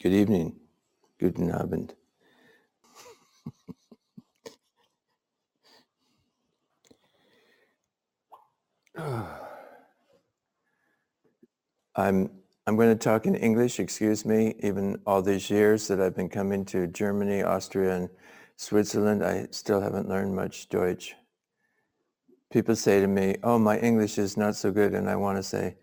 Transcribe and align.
Good 0.00 0.12
evening. 0.12 0.54
Guten 1.18 1.50
Abend. 1.50 1.96
I'm 11.96 12.30
I'm 12.64 12.76
going 12.76 12.90
to 12.90 12.94
talk 12.94 13.26
in 13.26 13.34
English, 13.34 13.80
excuse 13.80 14.24
me. 14.24 14.54
Even 14.62 15.00
all 15.04 15.20
these 15.20 15.50
years 15.50 15.88
that 15.88 16.00
I've 16.00 16.14
been 16.14 16.28
coming 16.28 16.64
to 16.66 16.86
Germany, 16.86 17.42
Austria, 17.42 17.96
and 17.96 18.08
Switzerland, 18.54 19.24
I 19.24 19.48
still 19.50 19.80
haven't 19.80 20.08
learned 20.08 20.36
much 20.36 20.68
Deutsch. 20.68 21.16
People 22.52 22.76
say 22.76 23.00
to 23.00 23.08
me, 23.08 23.34
oh, 23.42 23.58
my 23.58 23.78
English 23.80 24.16
is 24.16 24.36
not 24.36 24.54
so 24.54 24.70
good. 24.70 24.94
And 24.94 25.10
I 25.10 25.16
want 25.16 25.38
to 25.38 25.42
say, 25.42 25.74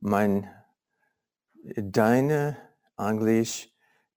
mein, 0.00 0.48
deine 1.90 2.56
Englisch 3.00 3.68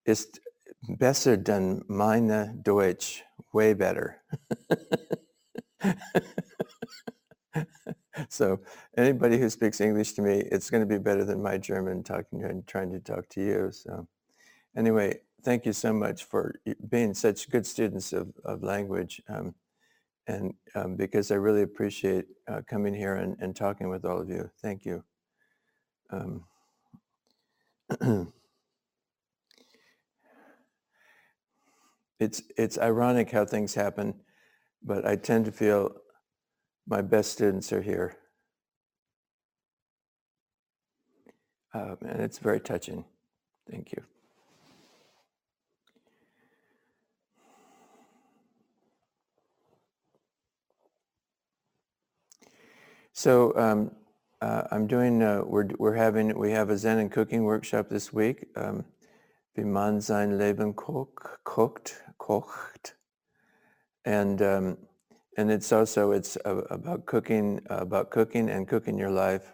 ist 0.05 0.41
besser 0.87 1.37
than 1.37 1.83
meine 1.87 2.53
Deutsch, 2.61 3.23
way 3.53 3.73
better. 3.73 4.21
so 8.29 8.59
anybody 8.97 9.37
who 9.37 9.49
speaks 9.49 9.79
English 9.81 10.13
to 10.13 10.21
me, 10.21 10.43
it's 10.51 10.69
going 10.69 10.81
to 10.81 10.87
be 10.87 10.97
better 10.97 11.23
than 11.25 11.41
my 11.41 11.57
German 11.57 12.03
talking 12.03 12.43
and 12.43 12.67
trying 12.67 12.91
to 12.91 12.99
talk 12.99 13.29
to 13.29 13.41
you. 13.41 13.71
So 13.71 14.07
anyway, 14.75 15.21
thank 15.43 15.65
you 15.65 15.73
so 15.73 15.93
much 15.93 16.25
for 16.25 16.55
being 16.89 17.13
such 17.13 17.49
good 17.49 17.65
students 17.65 18.13
of, 18.13 18.33
of 18.43 18.63
language. 18.63 19.21
Um, 19.27 19.55
and 20.27 20.53
um, 20.75 20.95
because 20.95 21.31
I 21.31 21.35
really 21.35 21.63
appreciate 21.63 22.25
uh, 22.47 22.61
coming 22.67 22.93
here 22.93 23.15
and, 23.15 23.35
and 23.39 23.55
talking 23.55 23.89
with 23.89 24.05
all 24.05 24.21
of 24.21 24.29
you. 24.29 24.49
Thank 24.61 24.85
you. 24.85 25.03
Um, 26.09 26.45
it's 32.19 32.41
it's 32.57 32.77
ironic 32.77 33.31
how 33.31 33.45
things 33.45 33.73
happen, 33.73 34.15
but 34.83 35.05
I 35.05 35.15
tend 35.15 35.45
to 35.45 35.51
feel 35.51 35.91
my 36.87 37.01
best 37.01 37.31
students 37.31 37.71
are 37.71 37.81
here. 37.81 38.17
Um, 41.73 41.97
and 42.05 42.21
it's 42.21 42.37
very 42.37 42.59
touching. 42.59 43.05
Thank 43.69 43.93
you. 43.93 44.03
So 53.13 53.55
um, 53.55 53.91
uh, 54.41 54.63
I'm 54.71 54.87
doing, 54.87 55.21
uh, 55.21 55.43
we're, 55.45 55.69
we're 55.77 55.93
having, 55.95 56.37
we 56.37 56.51
have 56.51 56.69
a 56.69 56.77
Zen 56.77 56.97
and 56.97 57.11
cooking 57.11 57.43
workshop 57.43 57.87
this 57.87 58.11
week. 58.11 58.47
Um, 58.55 58.83
Wie 59.55 59.63
man 59.63 60.01
sein 60.01 60.39
Leben 60.39 60.75
koch, 60.75 61.39
kocht, 61.43 62.01
kocht. 62.17 62.95
And, 64.03 64.41
um, 64.41 64.77
and 65.37 65.51
it's 65.51 65.71
also, 65.71 66.11
it's 66.11 66.37
about 66.43 67.05
cooking, 67.05 67.61
about 67.69 68.09
cooking 68.09 68.49
and 68.49 68.67
cooking 68.67 68.97
your 68.97 69.11
life. 69.11 69.53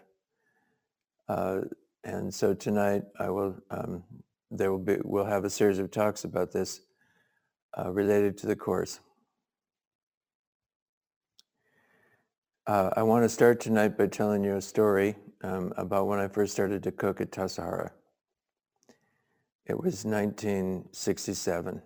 Uh, 1.28 1.60
and 2.02 2.32
so 2.32 2.54
tonight 2.54 3.02
I 3.18 3.28
will, 3.28 3.56
um, 3.70 4.02
there 4.50 4.72
will 4.72 4.78
be, 4.78 4.96
we'll 5.04 5.26
have 5.26 5.44
a 5.44 5.50
series 5.50 5.78
of 5.78 5.90
talks 5.90 6.24
about 6.24 6.50
this 6.50 6.80
uh, 7.78 7.90
related 7.92 8.38
to 8.38 8.46
the 8.46 8.56
course. 8.56 9.00
Uh, 12.66 12.90
I 12.96 13.02
want 13.02 13.24
to 13.24 13.28
start 13.28 13.60
tonight 13.60 13.98
by 13.98 14.06
telling 14.06 14.44
you 14.44 14.56
a 14.56 14.62
story 14.62 15.16
um, 15.42 15.72
about 15.76 16.06
when 16.06 16.18
I 16.18 16.28
first 16.28 16.52
started 16.52 16.82
to 16.84 16.92
cook 16.92 17.20
at 17.20 17.30
Tassajara. 17.30 17.90
It 19.70 19.80
was 19.80 20.04
1967. 20.04 21.80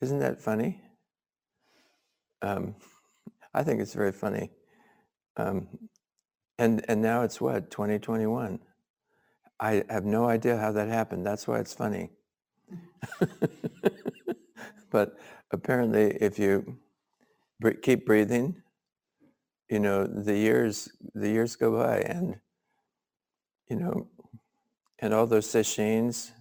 Isn't 0.00 0.18
that 0.20 0.40
funny? 0.40 0.80
Um, 2.40 2.76
I 3.52 3.62
think 3.62 3.82
it's 3.82 3.92
very 3.92 4.12
funny. 4.12 4.52
Um, 5.36 5.68
and 6.58 6.82
and 6.88 7.02
now 7.02 7.24
it's 7.24 7.42
what 7.42 7.70
2021. 7.70 8.58
I 9.60 9.84
have 9.90 10.06
no 10.06 10.24
idea 10.24 10.56
how 10.56 10.72
that 10.72 10.88
happened. 10.88 11.26
That's 11.26 11.46
why 11.46 11.58
it's 11.58 11.74
funny. 11.74 12.08
but 14.90 15.18
apparently, 15.50 16.16
if 16.22 16.38
you 16.38 16.78
keep 17.82 18.06
breathing, 18.06 18.61
you 19.72 19.80
know 19.80 20.06
the 20.06 20.36
years 20.36 20.90
the 21.14 21.30
years 21.30 21.56
go 21.56 21.78
by, 21.78 22.00
and 22.00 22.36
you 23.70 23.76
know, 23.76 24.08
and 24.98 25.14
all 25.14 25.26
those 25.26 25.48
sessions 25.48 26.32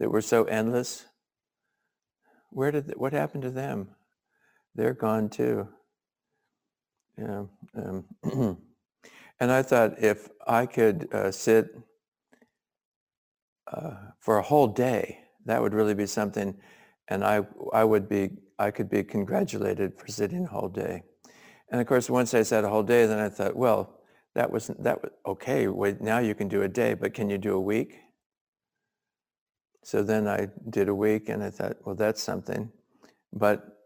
that 0.00 0.10
were 0.10 0.20
so 0.20 0.42
endless. 0.44 1.06
Where 2.50 2.72
did 2.72 2.92
what 2.96 3.12
happened 3.12 3.44
to 3.44 3.50
them? 3.50 3.90
They're 4.74 4.94
gone 4.94 5.28
too. 5.28 5.68
Yeah. 7.16 7.44
Um, 7.76 8.04
and 9.40 9.52
I 9.52 9.62
thought 9.62 10.02
if 10.02 10.28
I 10.44 10.66
could 10.66 11.08
uh, 11.14 11.30
sit 11.30 11.68
uh, 13.72 13.94
for 14.18 14.38
a 14.38 14.42
whole 14.42 14.66
day, 14.66 15.20
that 15.46 15.62
would 15.62 15.72
really 15.72 15.94
be 15.94 16.06
something. 16.06 16.56
And 17.06 17.24
I, 17.24 17.46
I 17.72 17.84
would 17.84 18.08
be, 18.08 18.30
I 18.58 18.72
could 18.72 18.90
be 18.90 19.04
congratulated 19.04 19.96
for 19.96 20.08
sitting 20.08 20.44
a 20.44 20.48
whole 20.48 20.68
day. 20.68 21.04
And 21.74 21.80
of 21.80 21.88
course, 21.88 22.08
once 22.08 22.34
I 22.34 22.44
said 22.44 22.62
a 22.62 22.68
whole 22.68 22.84
day, 22.84 23.04
then 23.04 23.18
I 23.18 23.28
thought, 23.28 23.56
well, 23.56 23.98
that 24.36 24.52
wasn't, 24.52 24.84
that 24.84 25.02
was 25.02 25.10
okay. 25.26 25.66
Wait, 25.66 26.00
now 26.00 26.20
you 26.20 26.32
can 26.32 26.46
do 26.46 26.62
a 26.62 26.68
day, 26.68 26.94
but 26.94 27.14
can 27.14 27.28
you 27.28 27.36
do 27.36 27.54
a 27.54 27.60
week? 27.60 27.96
So 29.82 30.04
then 30.04 30.28
I 30.28 30.50
did 30.70 30.88
a 30.88 30.94
week 30.94 31.28
and 31.28 31.42
I 31.42 31.50
thought, 31.50 31.78
well, 31.84 31.96
that's 31.96 32.22
something. 32.22 32.70
But 33.32 33.76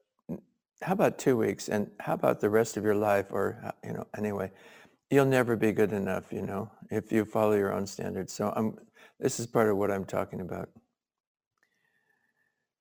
how 0.82 0.93
about 0.93 1.19
two 1.19 1.38
weeks? 1.38 1.71
And 1.71 1.91
how 1.99 2.12
about 2.12 2.41
the 2.41 2.50
rest 2.50 2.76
of 2.76 2.84
your 2.84 2.94
life? 2.94 3.28
Or, 3.31 3.59
uh, 3.65 3.71
you 3.82 3.94
know, 3.94 4.06
anyway, 4.19 4.50
you'll 5.09 5.25
never 5.25 5.56
be 5.56 5.72
good 5.72 5.94
enough, 5.94 6.31
you 6.31 6.43
know, 6.43 6.70
if 6.91 7.10
you 7.10 7.25
follow 7.25 7.56
your 7.56 7.72
own 7.72 7.87
standards. 7.87 8.34
So 8.34 8.53
I'm, 8.55 8.76
this 9.19 9.41
is 9.41 9.47
part 9.47 9.70
of 9.70 9.78
what 9.78 9.91
I'm 9.91 10.05
talking 10.05 10.43
about. 10.43 10.69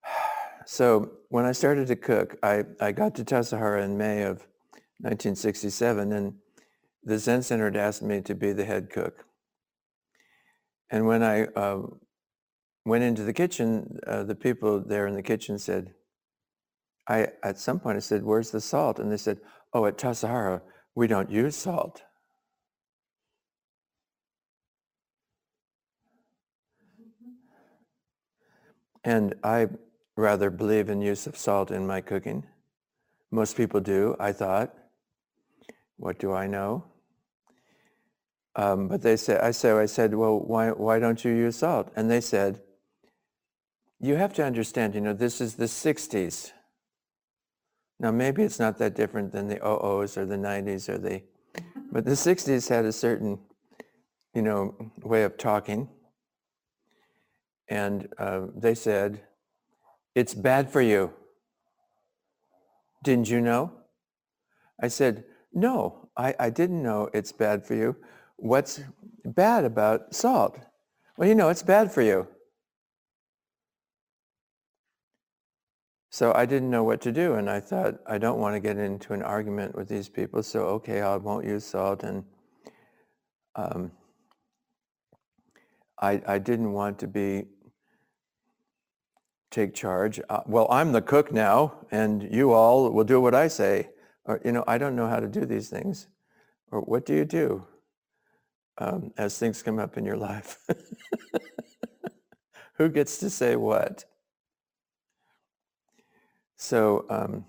So 0.66 1.12
when 1.30 1.46
I 1.46 1.52
started 1.52 1.86
to 1.86 1.96
cook, 1.96 2.36
I, 2.42 2.64
I 2.78 2.92
got 2.92 3.14
to 3.14 3.24
Tassajara 3.24 3.82
in 3.82 3.96
May 3.96 4.24
of 4.24 4.46
1967, 5.00 6.12
and 6.12 6.34
the 7.04 7.18
Zen 7.18 7.42
Center 7.42 7.66
had 7.66 7.76
asked 7.76 8.02
me 8.02 8.20
to 8.22 8.34
be 8.34 8.52
the 8.52 8.64
head 8.64 8.90
cook. 8.90 9.24
And 10.90 11.06
when 11.06 11.22
I 11.22 11.44
uh, 11.44 11.82
went 12.84 13.04
into 13.04 13.22
the 13.22 13.32
kitchen, 13.32 13.98
uh, 14.06 14.24
the 14.24 14.34
people 14.34 14.82
there 14.84 15.06
in 15.06 15.14
the 15.14 15.22
kitchen 15.22 15.58
said, 15.58 15.94
I, 17.06 17.28
at 17.42 17.58
some 17.58 17.80
point 17.80 17.96
I 17.96 18.00
said, 18.00 18.24
where's 18.24 18.50
the 18.50 18.60
salt? 18.60 18.98
And 18.98 19.10
they 19.10 19.16
said, 19.16 19.38
oh, 19.72 19.86
at 19.86 19.96
Tassajara, 19.98 20.60
we 20.94 21.06
don't 21.06 21.30
use 21.30 21.56
salt. 21.56 22.02
And 29.04 29.34
I 29.42 29.68
rather 30.16 30.50
believe 30.50 30.90
in 30.90 31.00
use 31.00 31.26
of 31.26 31.36
salt 31.36 31.70
in 31.70 31.86
my 31.86 32.00
cooking. 32.00 32.44
Most 33.30 33.56
people 33.56 33.80
do, 33.80 34.16
I 34.18 34.32
thought. 34.32 34.74
What 35.98 36.18
do 36.18 36.32
I 36.32 36.46
know? 36.46 36.84
Um, 38.56 38.88
but 38.88 39.02
they 39.02 39.16
said, 39.16 39.40
I 39.40 39.50
said, 39.50 39.76
I 39.76 39.86
said, 39.86 40.14
well, 40.14 40.40
why, 40.40 40.70
why 40.70 40.98
don't 40.98 41.24
you 41.24 41.32
use 41.32 41.56
salt? 41.56 41.92
And 41.94 42.10
they 42.10 42.20
said, 42.20 42.60
you 44.00 44.14
have 44.14 44.32
to 44.34 44.44
understand, 44.44 44.94
you 44.94 45.00
know, 45.00 45.12
this 45.12 45.40
is 45.40 45.54
the 45.54 45.66
60s. 45.66 46.52
Now, 48.00 48.12
maybe 48.12 48.42
it's 48.42 48.60
not 48.60 48.78
that 48.78 48.94
different 48.94 49.32
than 49.32 49.48
the 49.48 49.56
00s 49.56 50.16
or 50.16 50.24
the 50.24 50.36
90s 50.36 50.88
or 50.88 50.98
the, 50.98 51.22
but 51.92 52.04
the 52.04 52.12
60s 52.12 52.68
had 52.68 52.84
a 52.84 52.92
certain, 52.92 53.38
you 54.34 54.42
know, 54.42 54.74
way 55.02 55.24
of 55.24 55.36
talking. 55.36 55.88
And 57.68 58.08
uh, 58.18 58.46
they 58.56 58.74
said, 58.74 59.20
it's 60.14 60.34
bad 60.34 60.70
for 60.70 60.80
you. 60.80 61.12
Didn't 63.02 63.28
you 63.28 63.40
know? 63.40 63.72
I 64.80 64.88
said, 64.88 65.24
no, 65.52 66.08
I, 66.16 66.34
I 66.38 66.50
didn't 66.50 66.82
know 66.82 67.08
it's 67.12 67.32
bad 67.32 67.66
for 67.66 67.74
you. 67.74 67.96
What's 68.36 68.80
bad 69.24 69.64
about 69.64 70.14
salt? 70.14 70.58
Well, 71.16 71.28
you 71.28 71.34
know, 71.34 71.48
it's 71.48 71.62
bad 71.62 71.92
for 71.92 72.02
you. 72.02 72.28
So 76.10 76.32
I 76.34 76.46
didn't 76.46 76.70
know 76.70 76.84
what 76.84 77.00
to 77.02 77.12
do, 77.12 77.34
and 77.34 77.50
I 77.50 77.60
thought, 77.60 77.96
I 78.06 78.18
don't 78.18 78.40
want 78.40 78.54
to 78.56 78.60
get 78.60 78.78
into 78.78 79.12
an 79.12 79.22
argument 79.22 79.74
with 79.74 79.88
these 79.88 80.08
people, 80.08 80.42
so 80.42 80.60
okay, 80.66 81.00
I 81.00 81.16
won't 81.16 81.44
use 81.44 81.64
salt. 81.64 82.02
And 82.02 82.24
um, 83.54 83.92
I, 86.00 86.22
I 86.26 86.38
didn't 86.38 86.72
want 86.72 86.98
to 87.00 87.06
be 87.06 87.44
take 89.50 89.74
charge. 89.74 90.20
Uh, 90.28 90.40
well, 90.46 90.66
I'm 90.70 90.92
the 90.92 91.02
cook 91.02 91.32
now, 91.32 91.86
and 91.90 92.22
you 92.34 92.52
all 92.52 92.90
will 92.90 93.04
do 93.04 93.20
what 93.20 93.34
I 93.34 93.48
say. 93.48 93.88
Or, 94.28 94.40
you 94.44 94.52
know, 94.52 94.64
I 94.68 94.78
don't 94.78 94.96
know 94.96 95.08
how 95.08 95.20
to 95.20 95.28
do 95.28 95.46
these 95.46 95.70
things. 95.70 96.08
Or 96.70 96.82
what 96.82 97.06
do 97.06 97.14
you 97.14 97.26
do? 97.26 97.66
um, 98.78 99.12
as 99.16 99.38
things 99.38 99.62
come 99.62 99.78
up 99.78 99.96
in 99.98 100.04
your 100.04 100.16
life. 100.16 100.58
Who 102.74 102.88
gets 102.88 103.18
to 103.18 103.30
say 103.30 103.56
what? 103.56 104.04
So 106.56 107.04
um, 107.10 107.44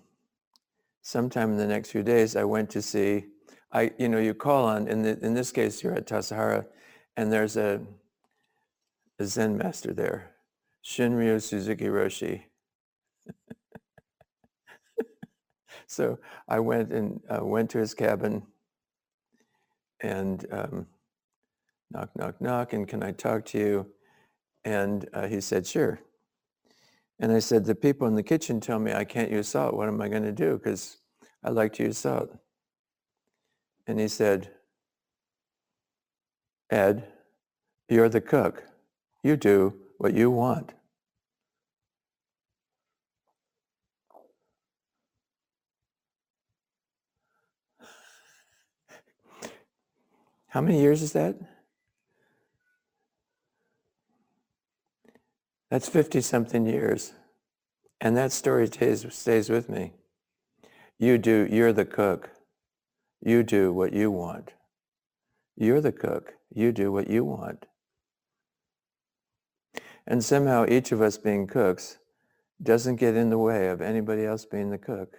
sometime 1.02 1.52
in 1.52 1.58
the 1.58 1.68
next 1.68 1.92
few 1.92 2.04
days, 2.04 2.36
I 2.36 2.44
went 2.44 2.70
to 2.72 2.82
see, 2.82 3.26
I, 3.72 3.92
you 3.98 4.10
know, 4.10 4.20
you 4.20 4.34
call 4.34 4.66
on, 4.66 4.88
in, 4.88 5.04
the, 5.04 5.20
in 5.20 5.34
this 5.34 5.52
case, 5.52 5.84
you're 5.84 5.94
at 5.94 6.08
Tassajara, 6.08 6.66
and 7.16 7.32
there's 7.32 7.58
a, 7.58 7.82
a 9.20 9.26
Zen 9.26 9.58
master 9.58 9.94
there, 9.94 10.32
Shunryu 10.84 11.42
Suzuki 11.42 11.86
Roshi. 11.86 12.44
So 15.90 16.20
I 16.48 16.60
went 16.60 16.92
and 16.92 17.20
uh, 17.30 17.44
went 17.44 17.72
to 17.72 17.80
his 17.80 17.96
cabin 17.96 18.44
and 20.02 20.46
um, 20.52 20.86
knock, 21.90 22.12
knock, 22.16 22.40
knock, 22.40 22.74
and 22.74 22.88
can 22.88 23.02
I 23.02 23.12
talk 23.12 23.44
to 23.46 23.58
you? 23.58 23.88
And 24.64 25.10
uh, 25.14 25.28
he 25.28 25.42
said, 25.42 25.66
sure. 25.66 26.00
And 27.20 27.32
I 27.32 27.40
said, 27.40 27.66
the 27.66 27.74
people 27.74 28.08
in 28.08 28.16
the 28.16 28.24
kitchen 28.24 28.60
tell 28.60 28.78
me 28.78 28.94
I 28.94 29.04
can't 29.04 29.32
use 29.32 29.50
salt. 29.50 29.74
What 29.74 29.88
am 29.88 30.00
I 30.00 30.10
going 30.10 30.24
to 30.24 30.32
do? 30.32 30.60
Because 30.60 30.98
I 31.44 31.50
like 31.50 31.74
to 31.74 31.84
use 31.84 31.98
salt. 31.98 32.38
And 33.88 34.00
he 34.00 34.08
said, 34.08 34.52
Ed, 36.70 37.08
you're 37.90 38.10
the 38.10 38.22
cook. 38.22 38.64
You 39.24 39.36
do 39.36 39.74
what 39.98 40.14
you 40.14 40.30
want. 40.30 40.74
How 50.50 50.62
many 50.62 50.82
years 50.82 51.02
is 51.02 51.14
that? 51.14 51.36
That's 55.70 55.88
50 55.88 56.22
something 56.22 56.66
years. 56.66 57.14
And 58.02 58.18
that 58.18 58.32
story 58.32 58.66
stays, 58.68 59.06
stays 59.14 59.50
with 59.50 59.70
me. 59.70 59.94
You 60.98 61.18
do, 61.18 61.48
you're 61.50 61.74
the 61.74 61.86
cook. 61.86 62.32
You 63.22 63.44
do 63.44 63.72
what 63.72 63.94
you 63.94 64.10
want. 64.10 64.54
You're 65.56 65.82
the 65.82 65.92
cook. 65.92 66.34
You 66.52 66.72
do 66.72 66.92
what 66.92 67.10
you 67.10 67.24
want. 67.24 67.68
And 70.08 70.24
somehow 70.24 70.66
each 70.68 70.92
of 70.92 71.02
us 71.02 71.18
being 71.18 71.46
cooks 71.46 72.00
doesn't 72.62 72.96
get 72.96 73.16
in 73.16 73.30
the 73.30 73.38
way 73.38 73.68
of 73.68 73.82
anybody 73.82 74.26
else 74.26 74.46
being 74.46 74.72
the 74.72 74.78
cook. 74.80 75.18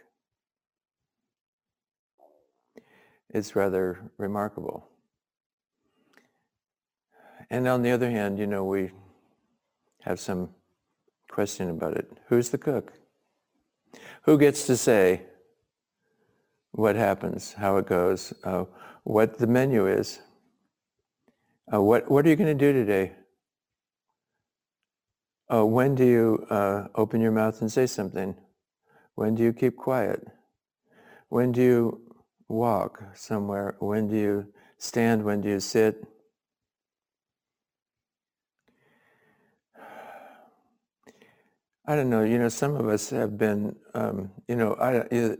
It's 3.28 3.54
rather 3.54 4.10
remarkable. 4.18 4.89
And 7.50 7.66
on 7.66 7.82
the 7.82 7.90
other 7.90 8.10
hand, 8.10 8.38
you 8.38 8.46
know, 8.46 8.64
we 8.64 8.92
have 10.02 10.20
some 10.20 10.50
question 11.28 11.68
about 11.68 11.96
it. 11.96 12.10
Who's 12.28 12.50
the 12.50 12.58
cook? 12.58 12.92
Who 14.22 14.38
gets 14.38 14.66
to 14.66 14.76
say 14.76 15.22
what 16.70 16.94
happens, 16.94 17.54
how 17.54 17.78
it 17.78 17.86
goes, 17.86 18.32
uh, 18.44 18.64
what 19.02 19.38
the 19.38 19.46
menu 19.46 19.86
is? 19.86 20.20
Uh, 21.72 21.82
what, 21.82 22.10
what 22.10 22.24
are 22.24 22.28
you 22.28 22.36
going 22.36 22.56
to 22.56 22.66
do 22.66 22.72
today? 22.72 23.12
Uh, 25.52 25.66
when 25.66 25.96
do 25.96 26.04
you 26.04 26.46
uh, 26.50 26.86
open 26.94 27.20
your 27.20 27.32
mouth 27.32 27.60
and 27.60 27.72
say 27.72 27.86
something? 27.86 28.36
When 29.16 29.34
do 29.34 29.42
you 29.42 29.52
keep 29.52 29.76
quiet? 29.76 30.24
When 31.28 31.50
do 31.50 31.60
you 31.60 32.00
walk 32.48 33.02
somewhere? 33.14 33.74
When 33.80 34.08
do 34.08 34.16
you 34.16 34.52
stand? 34.78 35.24
When 35.24 35.40
do 35.40 35.48
you 35.48 35.60
sit? 35.60 36.06
I 41.90 41.96
don't 41.96 42.08
know. 42.08 42.22
You 42.22 42.38
know, 42.38 42.48
some 42.48 42.76
of 42.76 42.86
us 42.86 43.10
have 43.10 43.36
been, 43.36 43.74
um, 43.94 44.30
you 44.46 44.54
know, 44.54 44.74
I, 44.74 45.36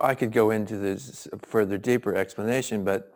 I 0.00 0.14
could 0.14 0.30
go 0.30 0.52
into 0.52 0.76
this 0.76 1.26
further 1.42 1.76
deeper 1.76 2.14
explanation, 2.14 2.84
but 2.84 3.12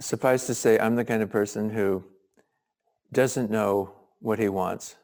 suffice 0.00 0.44
to 0.48 0.56
say, 0.56 0.76
I'm 0.76 0.96
the 0.96 1.04
kind 1.04 1.22
of 1.22 1.30
person 1.30 1.70
who 1.70 2.02
doesn't 3.12 3.48
know 3.48 3.94
what 4.18 4.40
he 4.40 4.48
wants. 4.48 4.96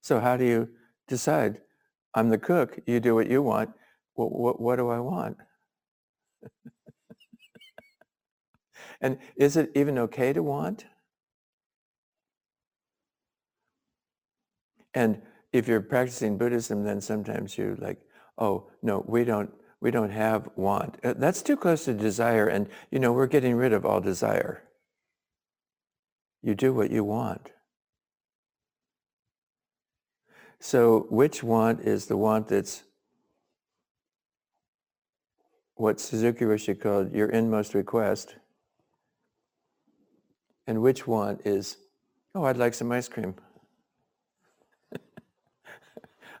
So 0.00 0.20
how 0.20 0.36
do 0.36 0.44
you 0.44 0.68
decide? 1.08 1.60
I'm 2.14 2.28
the 2.28 2.38
cook. 2.38 2.78
You 2.86 3.00
do 3.00 3.16
what 3.16 3.28
you 3.28 3.42
want. 3.42 3.70
What, 4.14 4.30
what, 4.30 4.60
what 4.60 4.76
do 4.76 4.90
I 4.90 5.00
want? 5.00 5.38
and 9.00 9.18
is 9.34 9.56
it 9.56 9.72
even 9.74 9.98
okay 9.98 10.32
to 10.32 10.40
want? 10.40 10.84
And 14.94 15.22
if 15.52 15.68
you're 15.68 15.80
practicing 15.80 16.38
Buddhism, 16.38 16.84
then 16.84 17.00
sometimes 17.00 17.58
you're 17.58 17.76
like, 17.76 17.98
oh 18.38 18.70
no, 18.82 19.04
we 19.06 19.24
don't 19.24 19.50
we 19.80 19.90
don't 19.90 20.10
have 20.10 20.48
want. 20.56 20.98
Uh, 21.02 21.14
that's 21.16 21.42
too 21.42 21.56
close 21.56 21.86
to 21.86 21.94
desire, 21.94 22.46
and 22.46 22.68
you 22.90 22.98
know 22.98 23.12
we're 23.12 23.26
getting 23.26 23.56
rid 23.56 23.72
of 23.72 23.84
all 23.84 24.00
desire. 24.00 24.62
You 26.42 26.54
do 26.54 26.72
what 26.72 26.90
you 26.90 27.04
want. 27.04 27.50
So 30.60 31.06
which 31.08 31.42
want 31.42 31.80
is 31.80 32.06
the 32.06 32.16
want 32.16 32.48
that's 32.48 32.84
what 35.74 35.98
Suzuki 35.98 36.44
Roshi 36.44 36.78
called 36.78 37.14
your 37.14 37.30
inmost 37.30 37.72
request? 37.72 38.36
And 40.66 40.82
which 40.82 41.06
want 41.06 41.40
is, 41.46 41.78
oh, 42.34 42.44
I'd 42.44 42.58
like 42.58 42.74
some 42.74 42.92
ice 42.92 43.08
cream. 43.08 43.34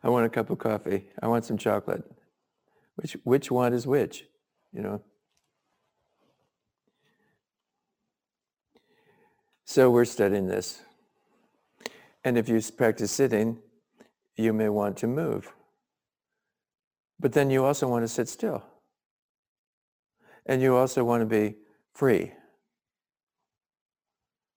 I 0.02 0.08
want 0.08 0.26
a 0.26 0.28
cup 0.28 0.50
of 0.50 0.58
coffee. 0.58 1.08
I 1.22 1.28
want 1.28 1.44
some 1.44 1.58
chocolate. 1.58 2.04
Which 2.96 3.16
which 3.24 3.50
one 3.50 3.72
is 3.72 3.86
which? 3.86 4.24
You 4.72 4.82
know. 4.82 5.02
So 9.64 9.90
we're 9.90 10.04
studying 10.04 10.48
this. 10.48 10.82
And 12.24 12.36
if 12.36 12.48
you 12.48 12.60
practice 12.76 13.12
sitting, 13.12 13.58
you 14.36 14.52
may 14.52 14.68
want 14.68 14.96
to 14.98 15.06
move. 15.06 15.52
But 17.20 17.32
then 17.32 17.50
you 17.50 17.64
also 17.64 17.86
want 17.86 18.02
to 18.02 18.08
sit 18.08 18.28
still. 18.28 18.64
And 20.46 20.60
you 20.60 20.74
also 20.74 21.04
want 21.04 21.20
to 21.20 21.26
be 21.26 21.56
free 21.94 22.32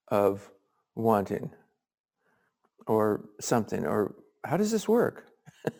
of 0.08 0.50
wanting 0.96 1.52
or 2.88 3.26
something. 3.40 3.86
Or 3.86 4.16
how 4.44 4.58
does 4.58 4.72
this 4.72 4.88
work? 4.88 5.33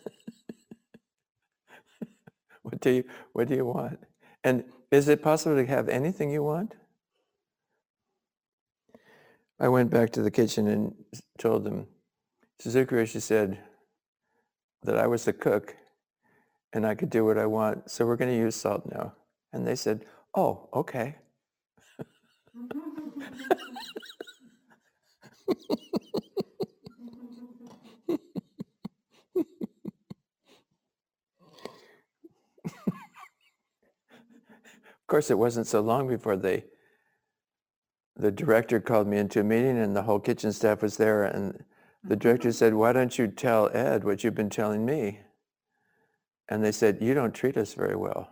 what 2.62 2.80
do 2.80 2.90
you 2.90 3.04
what 3.32 3.48
do 3.48 3.54
you 3.54 3.64
want? 3.66 3.98
And 4.44 4.64
is 4.90 5.08
it 5.08 5.22
possible 5.22 5.56
to 5.56 5.66
have 5.66 5.88
anything 5.88 6.30
you 6.30 6.42
want? 6.42 6.74
I 9.60 9.68
went 9.68 9.90
back 9.90 10.10
to 10.12 10.22
the 10.22 10.30
kitchen 10.30 10.66
and 10.68 10.94
told 11.38 11.64
them, 11.64 11.86
Suzuki 12.60 12.96
Roshi 12.96 13.22
said 13.22 13.60
that 14.82 14.98
I 14.98 15.06
was 15.06 15.24
the 15.24 15.32
cook 15.32 15.76
and 16.72 16.86
I 16.86 16.94
could 16.94 17.10
do 17.10 17.24
what 17.24 17.38
I 17.38 17.46
want. 17.46 17.90
So 17.90 18.06
we're 18.06 18.16
going 18.16 18.30
to 18.30 18.36
use 18.36 18.56
salt 18.56 18.84
now. 18.92 19.14
And 19.52 19.66
they 19.66 19.76
said, 19.76 20.04
oh, 20.34 20.68
okay. 20.74 21.16
Of 35.04 35.08
course, 35.08 35.30
it 35.30 35.38
wasn't 35.38 35.66
so 35.66 35.82
long 35.82 36.08
before 36.08 36.36
they, 36.36 36.64
the 38.16 38.30
director 38.30 38.80
called 38.80 39.06
me 39.06 39.18
into 39.18 39.40
a 39.40 39.44
meeting 39.44 39.78
and 39.78 39.94
the 39.94 40.02
whole 40.02 40.18
kitchen 40.18 40.50
staff 40.50 40.80
was 40.80 40.96
there 40.96 41.24
and 41.24 41.62
the 42.02 42.14
mm-hmm. 42.14 42.20
director 42.20 42.52
said, 42.52 42.72
why 42.72 42.94
don't 42.94 43.18
you 43.18 43.28
tell 43.28 43.68
Ed 43.76 44.04
what 44.04 44.24
you've 44.24 44.34
been 44.34 44.48
telling 44.48 44.86
me? 44.86 45.20
And 46.48 46.64
they 46.64 46.72
said, 46.72 46.98
you 47.02 47.12
don't 47.12 47.34
treat 47.34 47.58
us 47.58 47.74
very 47.74 47.96
well. 47.96 48.30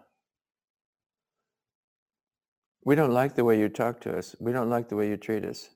We 2.84 2.94
don't 2.94 3.12
like 3.12 3.34
the 3.34 3.44
way 3.44 3.58
you 3.58 3.68
talk 3.68 4.00
to 4.02 4.16
us. 4.16 4.34
We 4.40 4.52
don't 4.52 4.70
like 4.70 4.88
the 4.88 4.96
way 4.96 5.08
you 5.08 5.18
treat 5.18 5.44
us. 5.44 5.68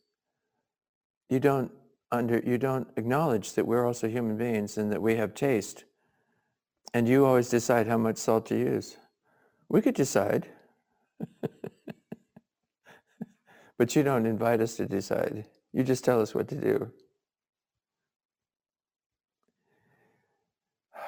You 1.29 1.41
don't 1.41 1.71
under 2.13 2.39
you 2.39 2.57
don't 2.57 2.87
acknowledge 2.97 3.55
that 3.55 3.67
we're 3.67 3.85
also 3.85 4.09
human 4.09 4.37
beings 4.37 4.79
and 4.79 4.93
that 4.93 5.03
we 5.03 5.17
have 5.17 5.35
taste. 5.35 5.85
And 6.95 7.09
you 7.09 7.27
always 7.27 7.49
decide 7.49 7.87
how 7.87 7.99
much 7.99 8.17
salt 8.17 8.47
to 8.47 8.59
use. 8.59 8.97
We 9.69 9.83
could 9.83 9.95
decide. 9.95 10.49
But 13.79 13.95
you 13.95 14.03
don't 14.03 14.27
invite 14.27 14.61
us 14.61 14.77
to 14.77 14.87
decide. 14.87 15.45
You 15.73 15.83
just 15.83 16.05
tell 16.05 16.21
us 16.21 16.35
what 16.35 16.49
to 16.49 16.57
do. 16.57 16.91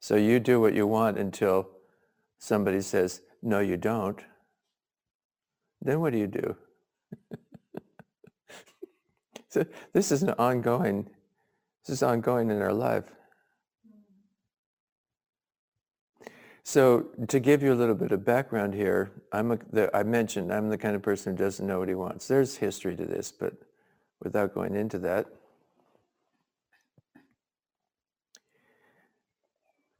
So 0.00 0.16
you 0.16 0.38
do 0.38 0.60
what 0.60 0.74
you 0.74 0.86
want 0.86 1.18
until 1.18 1.70
somebody 2.38 2.82
says, 2.82 3.22
no, 3.42 3.60
you 3.60 3.78
don't. 3.78 4.20
Then 5.80 6.00
what 6.00 6.12
do 6.12 6.18
you 6.18 6.26
do? 6.26 6.56
so 9.48 9.64
this 9.94 10.12
is 10.12 10.22
an 10.22 10.34
ongoing, 10.38 11.08
this 11.86 11.96
is 11.96 12.02
ongoing 12.02 12.50
in 12.50 12.60
our 12.60 12.74
life. 12.74 13.04
So 16.66 17.06
to 17.28 17.40
give 17.40 17.62
you 17.62 17.74
a 17.74 17.76
little 17.76 17.94
bit 17.94 18.10
of 18.10 18.24
background 18.24 18.72
here, 18.72 19.12
I'm 19.32 19.52
a, 19.52 19.58
the, 19.70 19.94
I 19.94 20.02
mentioned 20.02 20.50
I'm 20.50 20.70
the 20.70 20.78
kind 20.78 20.96
of 20.96 21.02
person 21.02 21.36
who 21.36 21.44
doesn't 21.44 21.66
know 21.66 21.78
what 21.78 21.88
he 21.88 21.94
wants. 21.94 22.26
There's 22.26 22.56
history 22.56 22.96
to 22.96 23.04
this, 23.04 23.30
but 23.30 23.52
without 24.22 24.54
going 24.54 24.74
into 24.74 24.98
that, 25.00 25.26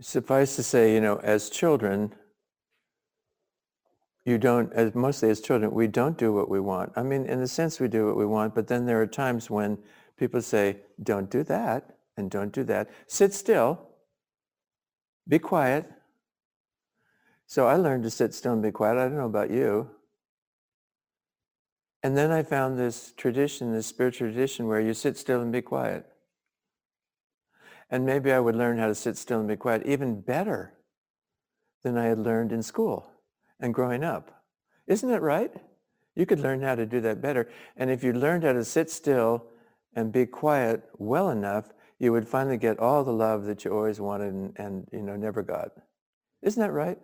suffice 0.01 0.57
to 0.57 0.63
say, 0.63 0.95
you 0.95 1.03
know, 1.03 1.21
as 1.23 1.51
children, 1.51 2.15
you 4.25 4.39
don't, 4.39 4.73
as 4.73 4.95
mostly 4.95 5.29
as 5.29 5.43
children, 5.43 5.71
we 5.71 5.87
don't 5.87 6.17
do 6.17 6.33
what 6.33 6.49
we 6.49 6.61
want. 6.61 6.91
I 6.97 7.03
mean, 7.03 7.27
in 7.27 7.41
the 7.41 7.47
sense, 7.47 7.79
we 7.79 7.89
do 7.89 8.07
what 8.07 8.17
we 8.17 8.25
want, 8.25 8.55
but 8.55 8.69
then 8.69 8.87
there 8.87 9.03
are 9.03 9.07
times 9.07 9.51
when 9.51 9.77
people 10.17 10.41
say, 10.41 10.79
don't 11.03 11.31
do 11.31 11.43
that 11.43 11.99
and 12.17 12.31
don't 12.31 12.53
do 12.53 12.65
that. 12.65 12.89
Sit 13.07 13.35
still. 13.35 13.87
Be 15.29 15.39
quiet. 15.39 15.91
So 17.47 17.67
I 17.67 17.77
learned 17.77 18.05
to 18.05 18.11
sit 18.11 18.35
still 18.35 18.53
and 18.53 18.63
be 18.63 18.71
quiet. 18.71 18.99
I 18.99 19.05
don't 19.05 19.17
know 19.17 19.27
about 19.27 19.51
you. 19.51 19.91
And 22.03 22.17
then 22.17 22.31
I 22.31 22.43
found 22.43 22.79
this 22.79 23.13
tradition, 23.17 23.73
this 23.73 23.87
spiritual 23.87 24.29
tradition 24.29 24.67
where 24.67 24.81
you 24.81 24.93
sit 24.93 25.17
still 25.17 25.41
and 25.41 25.51
be 25.51 25.63
quiet. 25.63 26.07
And 27.91 28.05
maybe 28.05 28.33
I 28.33 28.41
would 28.41 28.57
learn 28.57 28.79
how 28.79 28.89
to 28.89 28.95
sit 28.95 29.17
still 29.17 29.39
and 29.39 29.49
be 29.49 29.57
quiet 29.57 29.87
even 29.87 30.21
better 30.21 30.75
than 31.83 31.97
I 31.97 32.07
had 32.07 32.19
learned 32.19 32.53
in 32.53 32.63
school 32.63 33.11
and 33.61 33.73
growing 33.73 34.05
up. 34.05 34.43
Isn't 34.87 35.09
that 35.11 35.23
right? 35.23 35.53
You 36.15 36.27
could 36.27 36.41
learn 36.41 36.63
how 36.63 36.75
to 36.75 36.87
do 36.87 37.01
that 37.01 37.21
better. 37.21 37.49
And 37.77 37.91
if 37.91 38.05
you 38.05 38.13
learned 38.13 38.45
how 38.45 38.53
to 38.53 38.65
sit 38.65 38.91
still 38.91 39.47
and 39.95 40.13
be 40.13 40.27
quiet 40.27 40.83
well 40.99 41.31
enough, 41.31 41.73
you 41.99 42.13
would 42.13 42.29
finally 42.29 42.57
get 42.57 42.79
all 42.79 43.05
the 43.05 43.13
love 43.13 43.45
that 43.45 43.65
you 43.65 43.73
always 43.73 44.01
wanted 44.01 44.33
and, 44.33 44.53
and 44.57 44.89
you 44.93 45.03
know 45.03 45.17
never 45.17 45.43
got. 45.43 45.71
Isn't 46.43 46.61
that 46.61 46.73
right? 46.73 46.99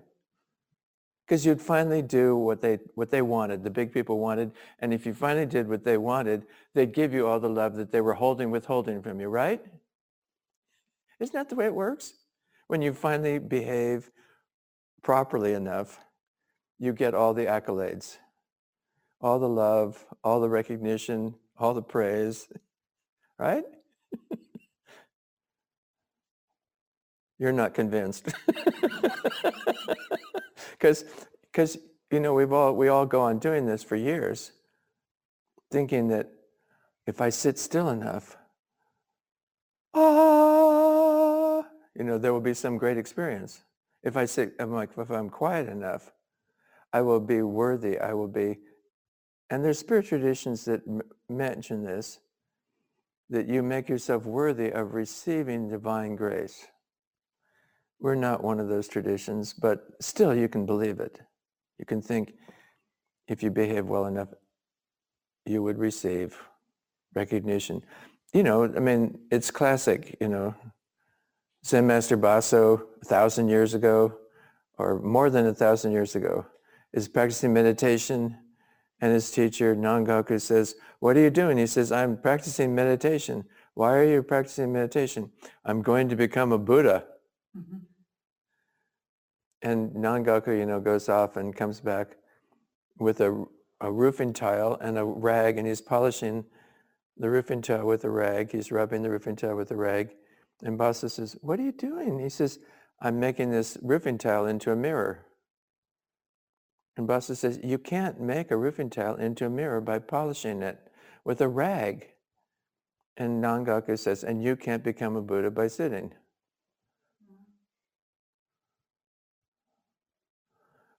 Because 1.30 1.46
you'd 1.46 1.62
finally 1.62 2.02
do 2.02 2.34
what 2.34 2.60
they 2.60 2.80
what 2.96 3.12
they 3.12 3.22
wanted, 3.22 3.62
the 3.62 3.70
big 3.70 3.92
people 3.92 4.18
wanted, 4.18 4.50
and 4.80 4.92
if 4.92 5.06
you 5.06 5.14
finally 5.14 5.46
did 5.46 5.68
what 5.68 5.84
they 5.84 5.96
wanted, 5.96 6.44
they'd 6.74 6.92
give 6.92 7.14
you 7.14 7.28
all 7.28 7.38
the 7.38 7.48
love 7.48 7.76
that 7.76 7.92
they 7.92 8.00
were 8.00 8.14
holding 8.14 8.50
withholding 8.50 9.00
from 9.00 9.20
you, 9.20 9.28
right? 9.28 9.62
Isn't 11.20 11.32
that 11.34 11.48
the 11.48 11.54
way 11.54 11.66
it 11.66 11.74
works? 11.74 12.14
When 12.66 12.82
you 12.82 12.92
finally 12.92 13.38
behave 13.38 14.10
properly 15.04 15.52
enough, 15.52 16.00
you 16.80 16.92
get 16.92 17.14
all 17.14 17.32
the 17.32 17.44
accolades, 17.44 18.16
all 19.20 19.38
the 19.38 19.48
love, 19.48 20.04
all 20.24 20.40
the 20.40 20.48
recognition, 20.48 21.36
all 21.56 21.74
the 21.74 21.82
praise, 21.82 22.48
right? 23.38 23.62
You're 27.40 27.50
not 27.50 27.74
convinced. 27.74 28.28
Because, 30.80 31.04
because 31.52 31.76
you 32.10 32.20
know, 32.20 32.32
we've 32.32 32.52
all, 32.52 32.74
we 32.74 32.88
all 32.88 33.04
go 33.04 33.20
on 33.20 33.38
doing 33.38 33.66
this 33.66 33.82
for 33.82 33.96
years, 33.96 34.52
thinking 35.70 36.08
that 36.08 36.30
if 37.06 37.20
I 37.20 37.28
sit 37.28 37.58
still 37.58 37.90
enough, 37.90 38.38
ah, 39.92 41.66
you 41.94 42.04
know, 42.04 42.16
there 42.16 42.32
will 42.32 42.40
be 42.40 42.54
some 42.54 42.78
great 42.78 42.96
experience. 42.96 43.62
If 44.02 44.16
I 44.16 44.24
sit, 44.24 44.54
I'm 44.58 44.72
like, 44.72 44.90
if 44.96 45.10
I'm 45.10 45.28
quiet 45.28 45.68
enough, 45.68 46.12
I 46.94 47.02
will 47.02 47.20
be 47.20 47.42
worthy. 47.42 47.98
I 47.98 48.14
will 48.14 48.28
be, 48.28 48.58
and 49.50 49.62
there's 49.62 49.78
spiritual 49.78 50.18
traditions 50.18 50.64
that 50.64 50.80
m- 50.88 51.02
mention 51.28 51.84
this, 51.84 52.20
that 53.28 53.48
you 53.48 53.62
make 53.62 53.88
yourself 53.90 54.24
worthy 54.24 54.70
of 54.70 54.94
receiving 54.94 55.68
divine 55.68 56.16
grace. 56.16 56.66
We're 58.00 58.14
not 58.14 58.42
one 58.42 58.60
of 58.60 58.68
those 58.68 58.88
traditions, 58.88 59.52
but 59.52 59.86
still 60.00 60.34
you 60.34 60.48
can 60.48 60.64
believe 60.66 61.00
it. 61.00 61.20
You 61.78 61.84
can 61.84 62.00
think 62.00 62.34
if 63.28 63.42
you 63.42 63.50
behave 63.50 63.86
well 63.86 64.06
enough, 64.06 64.28
you 65.44 65.62
would 65.62 65.78
receive 65.78 66.36
recognition. 67.14 67.82
You 68.32 68.42
know, 68.42 68.64
I 68.64 68.80
mean, 68.80 69.18
it's 69.30 69.50
classic, 69.50 70.16
you 70.20 70.28
know, 70.28 70.54
Zen 71.64 71.86
Master 71.86 72.16
Baso 72.16 72.82
a 73.02 73.04
thousand 73.04 73.48
years 73.48 73.74
ago, 73.74 74.16
or 74.78 74.98
more 75.00 75.28
than 75.28 75.46
a 75.46 75.54
thousand 75.54 75.92
years 75.92 76.16
ago, 76.16 76.46
is 76.92 77.08
practicing 77.08 77.52
meditation 77.52 78.38
and 79.00 79.12
his 79.12 79.30
teacher, 79.30 79.74
Nangaku, 79.74 80.40
says, 80.40 80.74
what 81.00 81.16
are 81.16 81.20
you 81.20 81.30
doing? 81.30 81.56
He 81.56 81.66
says, 81.66 81.90
I'm 81.90 82.16
practicing 82.18 82.74
meditation. 82.74 83.44
Why 83.74 83.94
are 83.94 84.04
you 84.04 84.22
practicing 84.22 84.72
meditation? 84.72 85.30
I'm 85.64 85.80
going 85.82 86.08
to 86.10 86.16
become 86.16 86.52
a 86.52 86.58
Buddha. 86.58 87.04
Mm-hmm. 87.56 87.78
And 89.62 89.90
Nangaku, 89.92 90.58
you 90.58 90.66
know, 90.66 90.80
goes 90.80 91.08
off 91.08 91.36
and 91.36 91.54
comes 91.54 91.80
back 91.80 92.16
with 92.98 93.20
a, 93.20 93.44
a 93.80 93.92
roofing 93.92 94.32
tile 94.32 94.78
and 94.80 94.98
a 94.98 95.04
rag, 95.04 95.58
and 95.58 95.66
he's 95.66 95.80
polishing 95.80 96.44
the 97.16 97.28
roofing 97.28 97.60
tile 97.60 97.84
with 97.84 98.04
a 98.04 98.10
rag. 98.10 98.52
He's 98.52 98.72
rubbing 98.72 99.02
the 99.02 99.10
roofing 99.10 99.36
tile 99.36 99.56
with 99.56 99.70
a 99.70 99.76
rag. 99.76 100.14
And 100.62 100.78
Baso 100.78 101.10
says, 101.10 101.36
what 101.42 101.58
are 101.58 101.62
you 101.62 101.72
doing? 101.72 102.18
He 102.18 102.28
says, 102.28 102.58
I'm 103.00 103.18
making 103.20 103.50
this 103.50 103.78
roofing 103.82 104.18
tile 104.18 104.46
into 104.46 104.72
a 104.72 104.76
mirror. 104.76 105.26
And 106.96 107.08
Baso 107.08 107.36
says, 107.36 107.60
you 107.62 107.78
can't 107.78 108.20
make 108.20 108.50
a 108.50 108.56
roofing 108.56 108.90
tile 108.90 109.16
into 109.16 109.46
a 109.46 109.50
mirror 109.50 109.80
by 109.80 109.98
polishing 109.98 110.62
it 110.62 110.78
with 111.24 111.40
a 111.40 111.48
rag. 111.48 112.08
And 113.16 113.42
Nangaku 113.42 113.98
says, 113.98 114.24
and 114.24 114.42
you 114.42 114.56
can't 114.56 114.84
become 114.84 115.16
a 115.16 115.22
Buddha 115.22 115.50
by 115.50 115.68
sitting. 115.68 116.12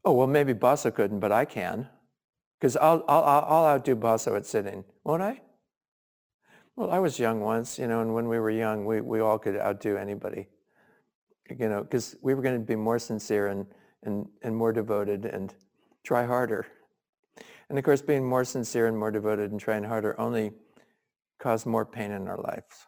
Oh, 0.04 0.14
well, 0.14 0.28
maybe 0.28 0.54
Baso 0.54 0.94
couldn't, 0.94 1.20
but 1.20 1.32
I 1.32 1.46
can. 1.46 1.88
Because 2.60 2.78
I'll, 2.78 3.04
I'll, 3.08 3.24
I'll 3.24 3.66
outdo 3.66 3.96
Baso 3.96 4.36
at 4.36 4.46
sitting, 4.46 4.84
won't 5.04 5.22
I? 5.22 5.42
Well, 6.76 6.92
I 6.92 7.00
was 7.00 7.20
young 7.20 7.42
once, 7.42 7.78
you 7.78 7.88
know, 7.88 8.02
and 8.02 8.14
when 8.14 8.28
we 8.28 8.40
were 8.40 8.50
young, 8.50 8.86
we, 8.86 9.02
we 9.02 9.20
all 9.20 9.38
could 9.38 9.58
outdo 9.58 9.98
anybody. 9.98 10.48
You 11.50 11.70
know, 11.70 11.82
because 11.82 12.16
we 12.22 12.34
were 12.34 12.42
going 12.42 12.60
to 12.60 12.66
be 12.66 12.76
more 12.76 12.98
sincere 12.98 13.48
and, 13.48 13.66
and, 14.04 14.28
and 14.42 14.56
more 14.56 14.72
devoted 14.72 15.26
and 15.26 15.54
try 16.04 16.26
harder. 16.26 16.66
And 17.70 17.78
of 17.78 17.84
course, 17.84 18.02
being 18.02 18.28
more 18.28 18.46
sincere 18.46 18.88
and 18.88 18.98
more 18.98 19.12
devoted 19.12 19.52
and 19.52 19.60
trying 19.60 19.84
harder 19.84 20.20
only 20.20 20.52
caused 21.40 21.66
more 21.66 21.86
pain 21.86 22.12
in 22.12 22.28
our 22.28 22.38
lives. 22.38 22.88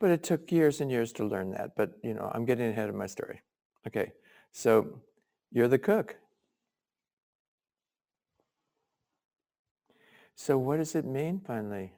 But 0.00 0.10
it 0.10 0.22
took 0.22 0.50
years 0.52 0.80
and 0.80 0.90
years 0.90 1.12
to 1.14 1.24
learn 1.24 1.50
that. 1.52 1.76
But, 1.76 1.92
you 2.02 2.14
know, 2.14 2.30
I'm 2.34 2.44
getting 2.44 2.68
ahead 2.68 2.88
of 2.88 2.94
my 2.94 3.06
story. 3.06 3.40
Okay, 3.86 4.12
so 4.52 5.00
you're 5.54 5.68
the 5.68 5.78
cook. 5.78 6.16
So 10.34 10.58
what 10.58 10.76
does 10.76 10.94
it 10.94 11.06
mean 11.06 11.40
finally? 11.46 11.92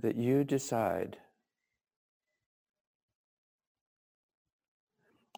That 0.00 0.16
you 0.16 0.44
decide 0.44 1.18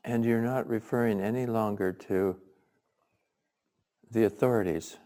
and 0.03 0.25
you're 0.25 0.41
not 0.41 0.67
referring 0.67 1.21
any 1.21 1.45
longer 1.45 1.93
to 1.93 2.37
the 4.11 4.25
authorities 4.25 4.97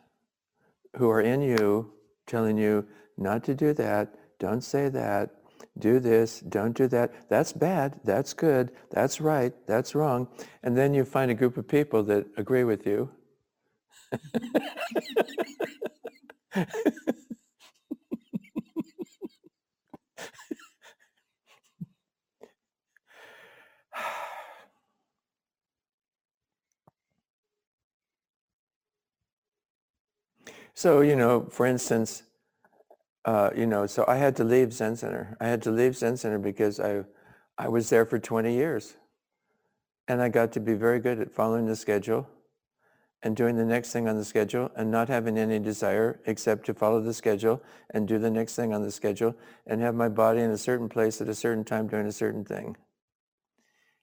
who 0.96 1.10
are 1.10 1.20
in 1.20 1.42
you 1.42 1.92
telling 2.26 2.56
you 2.56 2.86
not 3.16 3.42
to 3.44 3.54
do 3.54 3.72
that, 3.74 4.14
don't 4.38 4.62
say 4.62 4.88
that, 4.88 5.30
do 5.78 5.98
this, 6.00 6.40
don't 6.40 6.76
do 6.76 6.86
that. 6.88 7.28
That's 7.28 7.52
bad, 7.52 8.00
that's 8.04 8.32
good, 8.34 8.70
that's 8.90 9.20
right, 9.20 9.52
that's 9.66 9.94
wrong. 9.94 10.28
And 10.62 10.76
then 10.76 10.94
you 10.94 11.04
find 11.04 11.30
a 11.30 11.34
group 11.34 11.56
of 11.56 11.66
people 11.68 12.02
that 12.04 12.26
agree 12.36 12.64
with 12.64 12.86
you. 12.86 13.10
so, 30.74 31.00
you 31.00 31.16
know, 31.16 31.46
for 31.50 31.66
instance, 31.66 32.22
uh, 33.24 33.50
you 33.56 33.66
know, 33.66 33.86
so 33.86 34.04
I 34.06 34.16
had 34.16 34.36
to 34.36 34.44
leave 34.44 34.72
Zen 34.72 34.96
Center. 34.96 35.36
I 35.40 35.46
had 35.46 35.62
to 35.62 35.70
leave 35.70 35.96
Zen 35.96 36.16
Center 36.16 36.38
because 36.38 36.80
I, 36.80 37.04
I 37.56 37.68
was 37.68 37.88
there 37.88 38.04
for 38.04 38.18
20 38.18 38.52
years. 38.52 38.96
And 40.06 40.20
I 40.20 40.28
got 40.28 40.52
to 40.52 40.60
be 40.60 40.74
very 40.74 41.00
good 41.00 41.18
at 41.18 41.32
following 41.32 41.66
the 41.66 41.76
schedule 41.76 42.28
and 43.22 43.34
doing 43.34 43.56
the 43.56 43.64
next 43.64 43.90
thing 43.90 44.06
on 44.06 44.18
the 44.18 44.24
schedule 44.24 44.70
and 44.76 44.90
not 44.90 45.08
having 45.08 45.38
any 45.38 45.58
desire 45.58 46.20
except 46.26 46.66
to 46.66 46.74
follow 46.74 47.00
the 47.00 47.14
schedule 47.14 47.62
and 47.90 48.06
do 48.06 48.18
the 48.18 48.30
next 48.30 48.54
thing 48.54 48.74
on 48.74 48.82
the 48.82 48.90
schedule 48.90 49.34
and 49.66 49.80
have 49.80 49.94
my 49.94 50.10
body 50.10 50.40
in 50.40 50.50
a 50.50 50.58
certain 50.58 50.90
place 50.90 51.22
at 51.22 51.28
a 51.28 51.34
certain 51.34 51.64
time 51.64 51.86
doing 51.86 52.06
a 52.06 52.12
certain 52.12 52.44
thing. 52.44 52.76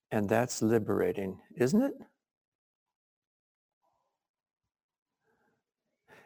And 0.09 0.27
that's 0.27 0.63
liberating, 0.63 1.39
isn't 1.55 1.81
it? 1.81 1.93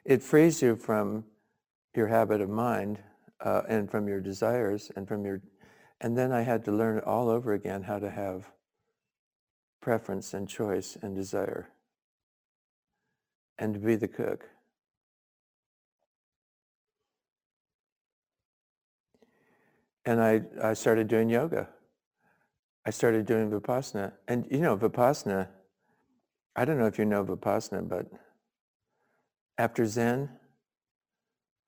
it 0.06 0.22
frees 0.22 0.62
you 0.62 0.76
from 0.76 1.26
your 1.96 2.08
habit 2.08 2.42
of 2.42 2.50
mind 2.50 3.00
uh, 3.44 3.62
and 3.68 3.90
from 3.90 4.08
your 4.08 4.20
desires 4.20 4.92
and 4.96 5.08
from 5.08 5.26
your, 5.26 5.42
and 6.02 6.18
then 6.18 6.32
I 6.32 6.42
had 6.42 6.66
to 6.66 6.72
learn 6.72 7.00
all 7.00 7.30
over 7.30 7.54
again 7.54 7.84
how 7.84 8.00
to 8.00 8.10
have 8.10 8.52
preference 9.82 10.34
and 10.34 10.48
choice 10.48 10.98
and 11.02 11.16
desire 11.16 11.70
and 13.58 13.74
to 13.74 13.80
be 13.80 13.96
the 13.96 14.08
cook. 14.08 14.46
And 20.06 20.22
I, 20.22 20.42
I 20.62 20.74
started 20.74 21.08
doing 21.08 21.30
yoga. 21.30 21.70
I 22.86 22.92
started 22.92 23.26
doing 23.26 23.50
Vipassana. 23.50 24.14
And 24.28 24.48
you 24.52 24.60
know, 24.60 24.78
Vipassana, 24.78 25.48
I 26.56 26.66
don't 26.66 26.78
know 26.78 26.86
if 26.86 27.00
you 27.00 27.06
know 27.06 27.24
Vipassana, 27.26 27.88
but 27.88 28.06
after 29.58 29.86
Zen, 29.86 30.30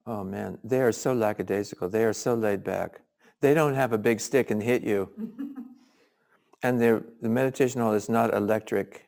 oh 0.08 0.24
man, 0.24 0.58
they 0.64 0.82
are 0.82 0.92
so 0.92 1.14
lackadaisical. 1.14 1.90
They 1.90 2.04
are 2.06 2.14
so 2.14 2.34
laid 2.34 2.64
back. 2.64 3.02
They 3.42 3.54
don't 3.54 3.76
have 3.76 3.94
a 3.94 3.98
big 3.98 4.20
stick 4.20 4.50
and 4.50 4.64
hit 4.64 4.84
you. 4.84 5.12
and 6.64 6.82
the 6.82 7.04
meditation 7.22 7.82
hall 7.82 7.94
is 7.94 8.10
not 8.10 8.34
electric. 8.34 9.08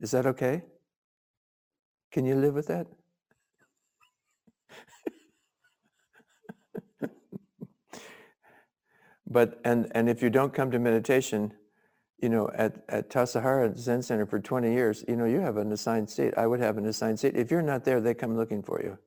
Is 0.00 0.10
that 0.10 0.26
okay? 0.26 0.64
Can 2.10 2.24
you 2.24 2.34
live 2.34 2.54
with 2.54 2.66
that? 2.66 2.86
but 9.26 9.60
and 9.64 9.92
and 9.94 10.08
if 10.08 10.22
you 10.22 10.30
don't 10.30 10.52
come 10.52 10.70
to 10.72 10.78
meditation, 10.78 11.52
you 12.20 12.28
know, 12.28 12.50
at, 12.54 12.84
at 12.88 13.10
Tassajara 13.10 13.78
Zen 13.78 14.02
Center 14.02 14.26
for 14.26 14.40
20 14.40 14.72
years, 14.72 15.04
you 15.06 15.16
know, 15.16 15.24
you 15.24 15.40
have 15.40 15.56
an 15.56 15.72
assigned 15.72 16.10
seat. 16.10 16.34
I 16.36 16.46
would 16.46 16.60
have 16.60 16.78
an 16.78 16.86
assigned 16.86 17.20
seat. 17.20 17.36
If 17.36 17.50
you're 17.50 17.62
not 17.62 17.84
there, 17.84 18.00
they 18.00 18.14
come 18.14 18.36
looking 18.36 18.62
for 18.62 18.80
you. 18.82 18.98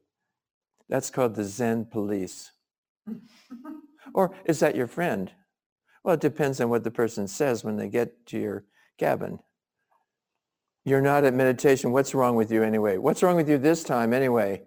That's 0.89 1.09
called 1.09 1.35
the 1.35 1.43
Zen 1.43 1.85
police. 1.85 2.51
or 4.13 4.35
is 4.45 4.59
that 4.59 4.75
your 4.75 4.87
friend? 4.87 5.31
Well, 6.03 6.15
it 6.15 6.21
depends 6.21 6.61
on 6.61 6.69
what 6.69 6.83
the 6.83 6.91
person 6.91 7.27
says 7.27 7.63
when 7.63 7.77
they 7.77 7.89
get 7.89 8.25
to 8.27 8.39
your 8.39 8.65
cabin. 8.99 9.39
You're 10.83 11.01
not 11.01 11.23
at 11.23 11.33
meditation. 11.33 11.91
What's 11.91 12.13
wrong 12.13 12.35
with 12.35 12.51
you 12.51 12.61
anyway? 12.61 12.97
What's 12.97 13.23
wrong 13.23 13.35
with 13.35 13.49
you 13.49 13.57
this 13.57 13.83
time 13.83 14.13
anyway? 14.13 14.61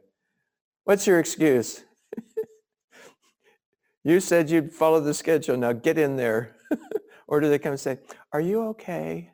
What's 0.82 1.06
your 1.06 1.20
excuse? 1.20 1.84
you 4.04 4.18
said 4.18 4.50
you'd 4.50 4.72
follow 4.72 5.00
the 5.00 5.14
schedule. 5.14 5.56
Now 5.56 5.72
get 5.72 5.96
in 5.96 6.16
there. 6.16 6.56
or 7.28 7.38
do 7.40 7.48
they 7.48 7.58
come 7.58 7.72
and 7.72 7.80
say, 7.80 7.98
are 8.32 8.40
you 8.40 8.62
okay? 8.70 9.30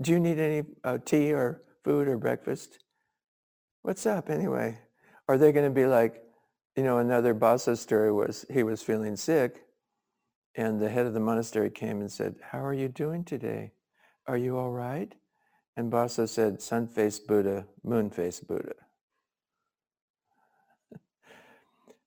Do 0.00 0.12
you 0.12 0.20
need 0.20 0.38
any 0.38 0.62
uh, 0.84 0.98
tea 1.04 1.32
or 1.32 1.62
food 1.82 2.06
or 2.06 2.18
breakfast? 2.18 2.78
What's 3.82 4.06
up 4.06 4.30
anyway? 4.30 4.78
Are 5.28 5.38
they 5.38 5.52
going 5.52 5.66
to 5.66 5.74
be 5.74 5.86
like, 5.86 6.22
you 6.76 6.84
know, 6.84 6.98
another 6.98 7.34
Baso 7.34 7.76
story 7.76 8.12
was 8.12 8.44
he 8.50 8.62
was 8.62 8.82
feeling 8.82 9.16
sick 9.16 9.66
and 10.56 10.80
the 10.80 10.88
head 10.88 11.06
of 11.06 11.14
the 11.14 11.20
monastery 11.20 11.70
came 11.70 12.00
and 12.00 12.10
said, 12.10 12.36
how 12.50 12.64
are 12.64 12.72
you 12.72 12.88
doing 12.88 13.24
today? 13.24 13.72
Are 14.26 14.36
you 14.36 14.56
all 14.56 14.70
right? 14.70 15.14
And 15.76 15.92
Baso 15.92 16.28
said, 16.28 16.62
sun-faced 16.62 17.26
Buddha, 17.26 17.66
moon-faced 17.84 18.48
Buddha. 18.48 18.74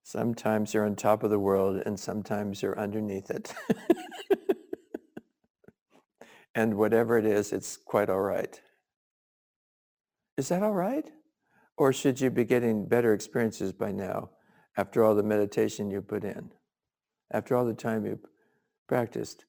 Sometimes 0.03 0.73
you're 0.73 0.85
on 0.85 0.95
top 0.95 1.23
of 1.23 1.29
the 1.29 1.39
world 1.39 1.81
and 1.85 1.99
sometimes 1.99 2.63
you're 2.63 2.79
underneath 2.79 3.29
it. 3.29 3.53
and 6.55 6.75
whatever 6.75 7.19
it 7.19 7.25
is, 7.25 7.53
it's 7.53 7.77
quite 7.77 8.09
all 8.09 8.21
right. 8.21 8.59
Is 10.37 10.49
that 10.49 10.63
all 10.63 10.73
right? 10.73 11.09
Or 11.79 11.93
should 11.93 12.19
you 12.19 12.29
be 12.29 12.43
getting 12.43 12.85
better 12.85 13.13
experiences 13.13 13.71
by 13.71 13.93
now 13.93 14.31
after 14.75 15.01
all 15.01 15.15
the 15.15 15.23
meditation 15.23 15.89
you 15.89 16.01
put 16.01 16.25
in, 16.25 16.51
after 17.31 17.55
all 17.55 17.63
the 17.63 17.73
time 17.73 18.05
you 18.05 18.19
practiced? 18.85 19.45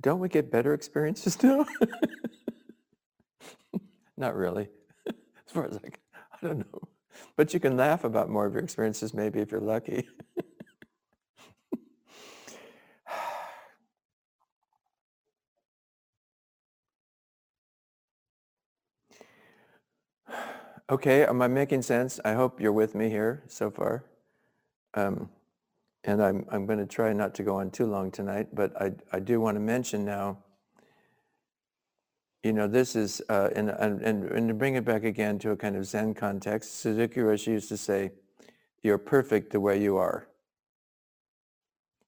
Don't 0.00 0.20
we 0.20 0.30
get 0.30 0.50
better 0.50 0.72
experiences 0.72 1.40
now? 1.42 1.66
Not 4.16 4.34
really. 4.36 4.70
As 5.06 5.52
far 5.52 5.66
as 5.66 5.76
I, 5.76 5.80
can, 5.80 6.00
I 6.14 6.46
don't 6.46 6.58
know. 6.60 6.88
But 7.36 7.52
you 7.52 7.60
can 7.60 7.76
laugh 7.76 8.04
about 8.04 8.30
more 8.30 8.46
of 8.46 8.54
your 8.54 8.62
experiences 8.62 9.12
maybe 9.12 9.40
if 9.40 9.50
you're 9.50 9.60
lucky. 9.60 10.08
okay, 20.92 21.24
am 21.24 21.40
I 21.40 21.48
making 21.48 21.80
sense? 21.80 22.20
I 22.22 22.34
hope 22.34 22.60
you're 22.60 22.70
with 22.70 22.94
me 22.94 23.08
here 23.08 23.42
so 23.46 23.70
far. 23.70 24.04
Um, 24.92 25.30
and 26.04 26.22
I'm, 26.22 26.44
I'm 26.50 26.66
going 26.66 26.80
to 26.80 26.86
try 26.86 27.14
not 27.14 27.34
to 27.36 27.42
go 27.42 27.56
on 27.56 27.70
too 27.70 27.86
long 27.86 28.10
tonight, 28.10 28.48
but 28.52 28.78
I, 28.80 28.92
I 29.10 29.18
do 29.18 29.40
want 29.40 29.56
to 29.56 29.60
mention 29.60 30.04
now, 30.04 30.36
you 32.42 32.52
know, 32.52 32.68
this 32.68 32.94
is, 32.94 33.22
uh, 33.30 33.48
and, 33.56 33.70
and, 33.70 34.02
and 34.02 34.48
to 34.48 34.54
bring 34.54 34.74
it 34.74 34.84
back 34.84 35.04
again 35.04 35.38
to 35.38 35.52
a 35.52 35.56
kind 35.56 35.76
of 35.76 35.86
Zen 35.86 36.12
context, 36.12 36.80
Suzuki 36.80 37.20
Roshi 37.20 37.46
used 37.46 37.70
to 37.70 37.78
say, 37.78 38.10
you're 38.82 38.98
perfect 38.98 39.52
the 39.52 39.60
way 39.60 39.80
you 39.80 39.96
are. 39.96 40.28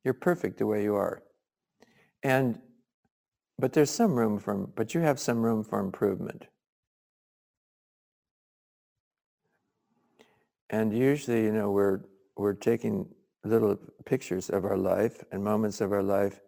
You're 0.03 0.13
perfect 0.13 0.59
the 0.59 0.67
way 0.67 0.83
you 0.83 0.95
are. 0.95 1.23
And, 2.23 2.61
but 3.59 3.73
there's 3.73 3.91
some 3.91 4.15
room 4.15 4.39
for, 4.39 4.55
but 4.55 4.93
you 4.93 5.01
have 5.01 5.19
some 5.19 5.43
room 5.43 5.65
for 5.65 5.81
improvement. 5.81 6.49
And 10.75 10.93
usually, 10.93 11.45
you 11.45 11.53
know, 11.53 11.71
we're, 11.71 12.01
we're 12.37 12.55
taking 12.55 13.07
little 13.45 13.79
pictures 14.07 14.51
of 14.51 14.65
our 14.65 14.77
life 14.77 15.23
and 15.31 15.41
moments 15.41 15.81
of 15.81 15.93
our 15.93 16.03
life. 16.03 16.41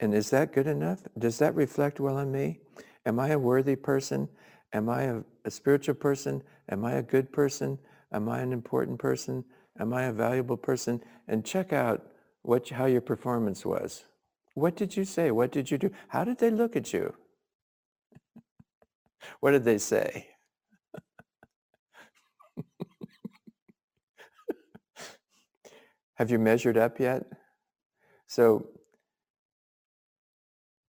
And 0.00 0.12
is 0.12 0.30
that 0.30 0.52
good 0.52 0.66
enough? 0.66 0.98
Does 1.16 1.38
that 1.38 1.54
reflect 1.54 2.00
well 2.00 2.16
on 2.16 2.32
me? 2.32 2.58
Am 3.06 3.20
I 3.20 3.28
a 3.28 3.38
worthy 3.38 3.76
person? 3.76 4.28
Am 4.72 4.88
I 4.88 5.02
a, 5.02 5.20
a 5.44 5.50
spiritual 5.52 5.94
person? 5.94 6.42
Am 6.70 6.84
I 6.84 6.94
a 6.94 7.04
good 7.04 7.30
person? 7.30 7.78
Am 8.12 8.28
I 8.28 8.40
an 8.40 8.52
important 8.52 8.98
person? 8.98 9.44
Am 9.78 9.94
I 9.94 10.06
a 10.06 10.12
valuable 10.12 10.56
person? 10.56 11.00
And 11.28 11.44
check 11.44 11.72
out 11.72 12.04
what, 12.42 12.68
how 12.68 12.86
your 12.86 13.00
performance 13.00 13.64
was. 13.64 14.06
What 14.54 14.74
did 14.74 14.96
you 14.96 15.04
say? 15.04 15.30
What 15.30 15.52
did 15.52 15.70
you 15.70 15.78
do? 15.78 15.92
How 16.08 16.24
did 16.24 16.38
they 16.38 16.50
look 16.50 16.74
at 16.74 16.92
you? 16.92 17.14
what 19.38 19.52
did 19.52 19.62
they 19.62 19.78
say? 19.78 20.31
Have 26.16 26.30
you 26.30 26.38
measured 26.38 26.76
up 26.76 27.00
yet? 27.00 27.24
So, 28.26 28.68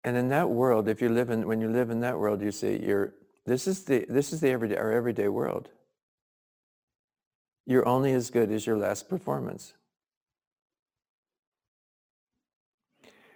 and 0.04 0.16
in 0.16 0.28
that 0.28 0.50
world, 0.50 0.88
if 0.88 1.00
you 1.00 1.08
live 1.08 1.30
in, 1.30 1.46
when 1.46 1.60
you 1.60 1.68
live 1.68 1.90
in 1.90 2.00
that 2.00 2.18
world, 2.18 2.42
you 2.42 2.50
see, 2.50 2.78
you're, 2.84 3.14
this 3.46 3.66
is 3.66 3.84
the, 3.84 4.04
this 4.08 4.32
is 4.32 4.40
the 4.40 4.50
everyday, 4.50 4.76
our 4.76 4.92
everyday 4.92 5.28
world. 5.28 5.68
You're 7.66 7.86
only 7.86 8.12
as 8.12 8.30
good 8.30 8.50
as 8.50 8.66
your 8.66 8.76
last 8.76 9.08
performance. 9.08 9.74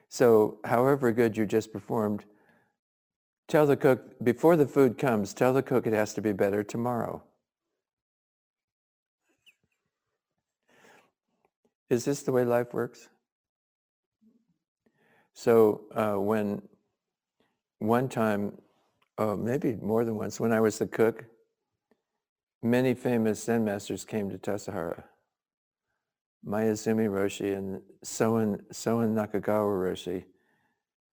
So 0.09 0.59
however 0.65 1.13
good 1.13 1.37
you 1.37 1.47
just 1.47 1.73
performed, 1.73 2.25
tell 3.49 3.67
the 3.67 3.77
cook, 3.77 4.23
before 4.23 4.57
the 4.57 4.67
food 4.67 4.99
comes, 4.99 5.35
tell 5.35 5.53
the 5.53 5.63
cook 5.63 5.87
it 5.87 5.93
has 5.93 6.15
to 6.15 6.21
be 6.21 6.33
better 6.33 6.65
tomorrow. 6.65 7.23
Is 11.89 12.05
this 12.05 12.23
the 12.23 12.33
way 12.33 12.45
life 12.45 12.73
works? 12.75 13.09
So 15.35 15.83
uh, 15.95 16.15
when 16.15 16.63
one 17.79 18.09
time, 18.09 18.59
oh, 19.19 19.37
maybe 19.37 19.77
more 19.77 20.05
than 20.05 20.17
once, 20.17 20.41
when 20.41 20.53
I 20.53 20.61
was 20.61 20.79
the 20.79 20.87
cook, 20.87 21.27
many 22.63 22.95
famous 22.95 23.45
Zen 23.45 23.65
masters 23.65 24.05
came 24.05 24.31
to 24.31 24.39
Tassajara. 24.39 25.05
Maezumi 26.47 27.09
Roshi 27.09 27.57
and 27.57 27.83
Soen, 28.05 28.63
Soen 28.73 29.15
Nakagawa 29.15 29.93
Roshi, 29.93 30.25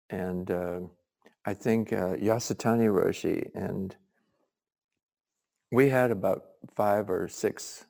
and 0.10 0.50
uh, 0.50 0.80
I 1.46 1.54
think 1.54 1.94
uh, 1.94 2.16
Yasutani 2.16 2.90
Roshi, 2.90 3.50
and 3.54 3.96
we 5.72 5.90
had 5.90 6.10
about 6.10 6.46
five 6.76 7.10
or 7.10 7.28
six 7.28 7.86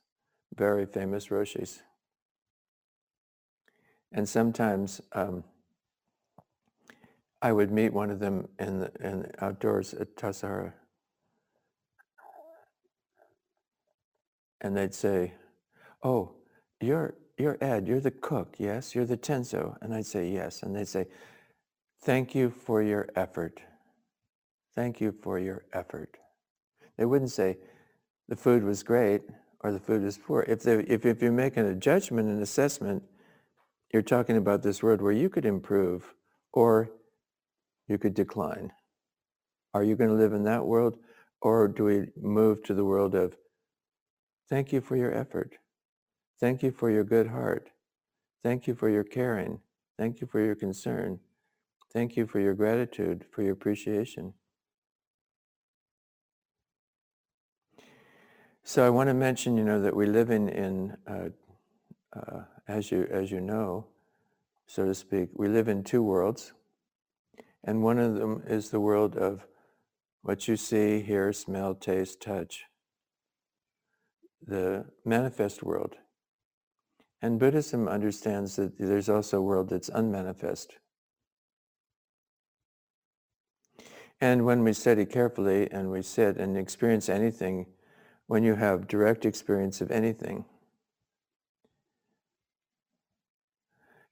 very 0.56 0.86
famous 0.86 1.28
Roshis. 1.28 1.80
And 4.12 4.28
sometimes 4.28 5.02
um, 5.14 5.44
I 7.42 7.52
would 7.52 7.72
meet 7.72 7.94
one 7.94 8.10
of 8.10 8.20
them 8.20 8.48
in 8.60 8.80
the, 8.80 8.92
in 9.00 9.22
the 9.22 9.44
outdoors 9.44 9.94
at 9.94 10.16
Tassajara. 10.16 10.74
And 14.62 14.76
they'd 14.76 14.94
say, 14.94 15.34
oh, 16.04 16.34
you're, 16.82 17.16
you're 17.38 17.58
Ed, 17.62 17.88
you're 17.88 18.02
the 18.02 18.12
cook, 18.12 18.56
yes? 18.58 18.94
You're 18.94 19.06
the 19.06 19.18
Tenzo. 19.18 19.78
And 19.82 19.94
I'd 19.94 20.06
say, 20.06 20.30
yes. 20.30 20.64
And 20.64 20.76
they'd 20.76 20.88
say, 20.88 21.08
thank 22.02 22.36
you 22.36 22.50
for 22.50 22.82
your 22.82 23.08
effort. 23.16 23.62
Thank 24.76 25.00
you 25.00 25.14
for 25.22 25.40
your 25.40 25.64
effort. 25.72 26.18
They 26.98 27.06
wouldn't 27.06 27.32
say 27.32 27.58
the 28.28 28.36
food 28.36 28.64
was 28.64 28.84
great 28.84 29.22
or 29.62 29.72
the 29.72 29.80
food 29.80 30.04
was 30.04 30.18
poor. 30.18 30.44
If, 30.48 30.64
they, 30.64 30.80
if, 30.80 31.06
if 31.06 31.22
you're 31.22 31.32
making 31.32 31.66
a 31.66 31.76
judgment 31.76 32.28
and 32.28 32.42
assessment, 32.42 33.04
you're 33.92 34.02
talking 34.02 34.38
about 34.38 34.64
this 34.64 34.84
world 34.84 35.02
where 35.02 35.12
you 35.12 35.30
could 35.30 35.46
improve 35.46 36.14
or 36.54 36.92
you 37.88 37.98
could 37.98 38.14
decline. 38.14 38.72
Are 39.74 39.84
you 39.84 39.96
going 39.96 40.10
to 40.10 40.16
live 40.16 40.34
in 40.34 40.44
that 40.44 40.66
world 40.66 40.98
or 41.42 41.68
do 41.68 41.86
we 41.86 42.08
move 42.22 42.64
to 42.64 42.74
the 42.74 42.86
world 42.86 43.16
of 43.16 43.36
thank 44.50 44.72
you 44.72 44.82
for 44.82 44.96
your 44.96 45.14
effort. 45.14 45.56
Thank 46.40 46.64
you 46.64 46.72
for 46.72 46.90
your 46.90 47.04
good 47.04 47.28
heart. 47.28 47.70
Thank 48.44 48.68
you 48.68 48.76
for 48.76 48.90
your 48.90 49.04
caring. 49.04 49.60
Thank 49.98 50.22
you 50.22 50.28
for 50.28 50.40
your 50.40 50.56
concern. 50.56 51.20
Thank 51.92 52.16
you 52.16 52.28
for 52.28 52.40
your 52.40 52.54
gratitude, 52.54 53.26
for 53.32 53.42
your 53.42 53.54
appreciation. 53.54 54.34
So 58.64 58.86
I 58.86 58.90
want 58.90 59.10
to 59.10 59.14
mention, 59.14 59.58
you 59.58 59.64
know, 59.64 59.82
that 59.82 59.96
we 59.96 60.06
live 60.06 60.30
in, 60.30 60.48
in 60.50 60.96
uh, 61.08 61.30
uh, 62.16 62.42
as 62.70 62.92
you 62.92 63.08
as 63.12 63.32
you 63.32 63.42
know, 63.42 63.88
so 64.68 64.86
to 64.86 64.94
speak, 64.94 65.30
we 65.34 65.48
live 65.48 65.68
in 65.68 65.84
two 65.84 66.04
worlds, 66.04 66.54
and 67.64 67.84
one 67.84 67.98
of 67.98 68.14
them 68.16 68.44
is 68.48 68.70
the 68.70 68.80
world 68.80 69.18
of 69.18 69.46
what 70.22 70.48
you 70.48 70.56
see, 70.56 71.02
hear, 71.02 71.34
smell, 71.34 71.74
taste, 71.74 72.22
touch, 72.22 72.66
the 74.46 74.86
manifest 75.04 75.64
world. 75.64 75.96
And 77.22 77.40
Buddhism 77.40 77.88
understands 77.88 78.56
that 78.58 78.78
there's 78.78 79.10
also 79.10 79.40
a 79.40 79.42
world 79.42 79.70
that's 79.70 79.90
unmanifest. 79.90 80.76
And 84.22 84.46
when 84.46 84.64
we 84.64 84.74
study 84.74 85.06
carefully 85.06 85.70
and 85.72 85.90
we 85.90 86.02
sit 86.02 86.38
and 86.38 86.58
experience 86.58 87.10
anything, 87.10 87.66
when 88.28 88.44
you 88.44 88.56
have 88.56 88.88
direct 88.88 89.26
experience 89.26 89.82
of 89.82 89.90
anything, 89.90 90.46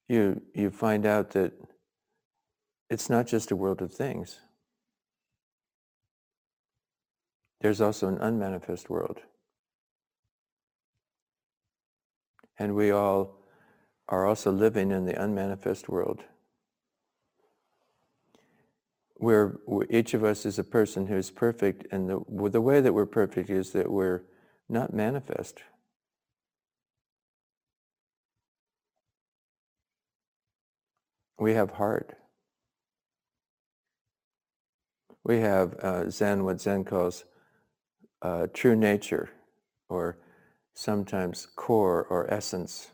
you, 0.08 0.42
you 0.54 0.70
find 0.70 1.06
out 1.06 1.32
that 1.32 1.54
it's 2.90 3.10
not 3.10 3.28
just 3.28 3.52
a 3.52 3.56
world 3.56 3.82
of 3.82 3.94
things. 3.94 4.40
There's 7.62 7.82
also 7.82 8.08
an 8.08 8.18
unmanifest 8.20 8.90
world. 8.90 9.20
And 12.60 12.76
we 12.76 12.92
all 12.92 13.40
are 14.08 14.26
also 14.26 14.52
living 14.52 14.92
in 14.92 15.06
the 15.06 15.22
unmanifest 15.22 15.90
world. 15.90 16.24
Where 19.16 19.58
each 19.90 20.14
of 20.14 20.24
us 20.24 20.46
is 20.46 20.60
a 20.60 20.64
person 20.64 21.08
who's 21.08 21.32
perfect, 21.32 21.88
and 21.92 22.10
the, 22.10 22.50
the 22.50 22.62
way 22.62 22.82
that 22.82 22.94
we're 22.94 23.08
perfect 23.08 23.50
is 23.50 23.72
that 23.72 23.92
we're 23.92 24.22
not 24.70 24.94
manifest. 24.94 25.64
We 31.40 31.54
have 31.54 31.72
heart. 31.72 32.16
We 35.24 35.40
have 35.42 35.76
uh, 35.82 36.10
Zen, 36.10 36.46
what 36.46 36.62
Zen 36.62 36.86
calls 36.86 37.26
uh, 38.22 38.48
true 38.54 38.76
nature, 38.76 39.30
or 39.90 40.18
sometimes 40.74 41.48
core 41.56 42.06
or 42.06 42.32
essence. 42.34 42.92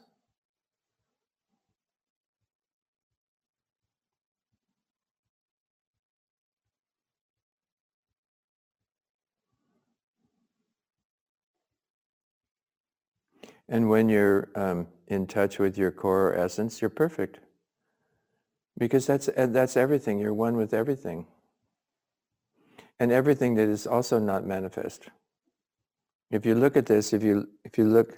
And 13.69 13.89
when 13.89 14.09
you're 14.09 14.49
um, 14.55 14.87
in 15.07 15.27
touch 15.27 15.59
with 15.59 15.77
your 15.77 15.91
core 15.91 16.29
or 16.29 16.35
essence, 16.37 16.81
you're 16.81 16.89
perfect. 16.89 17.39
Because 18.77 19.05
that's, 19.05 19.29
uh, 19.29 19.47
that's 19.49 19.77
everything. 19.77 20.19
You're 20.19 20.33
one 20.33 20.57
with 20.57 20.73
everything. 20.73 21.27
And 22.99 23.11
everything 23.11 23.55
that 23.55 23.69
is 23.69 23.85
also 23.85 24.19
not 24.19 24.45
manifest. 24.45 25.09
If 26.33 26.47
you 26.47 26.55
look 26.55 26.75
at 26.75 26.87
this, 26.87 27.13
if 27.13 27.21
you 27.21 27.47
if 27.63 27.77
you 27.77 27.85
look, 27.85 28.17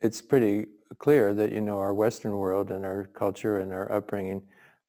it's 0.00 0.22
pretty 0.22 0.64
clear 0.98 1.34
that 1.34 1.52
you 1.52 1.60
know 1.60 1.78
our 1.78 1.92
Western 1.92 2.32
world 2.32 2.70
and 2.70 2.86
our 2.86 3.04
culture 3.12 3.58
and 3.58 3.70
our 3.70 3.92
upbringing 3.92 4.44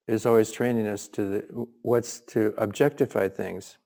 is 0.07 0.25
always 0.25 0.49
training 0.49 0.87
us 0.87 1.09
to 1.09 1.25
the, 1.25 1.67
what's 1.81 2.21
to 2.21 2.53
objectify 2.57 3.27
things, 3.27 3.77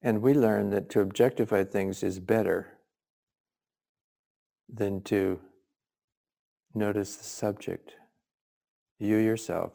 and 0.00 0.22
we 0.22 0.32
learn 0.32 0.70
that 0.70 0.90
to 0.90 1.00
objectify 1.00 1.64
things 1.64 2.04
is 2.04 2.20
better 2.20 2.78
than 4.72 5.02
to 5.02 5.40
notice 6.74 7.16
the 7.16 7.24
subject, 7.24 7.94
you 9.00 9.16
yourself. 9.16 9.72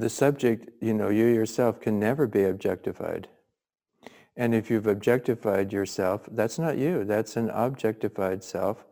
The 0.00 0.08
subject, 0.08 0.70
you 0.80 0.94
know, 0.94 1.08
you 1.08 1.26
yourself 1.26 1.80
can 1.80 1.98
never 1.98 2.26
be 2.26 2.44
objectified. 2.44 3.28
And 4.36 4.54
if 4.54 4.70
you've 4.70 4.86
objectified 4.86 5.72
yourself, 5.72 6.28
that's 6.30 6.58
not 6.58 6.78
you. 6.78 7.04
That's 7.04 7.36
an 7.36 7.50
objectified 7.50 8.42
self 8.42 8.84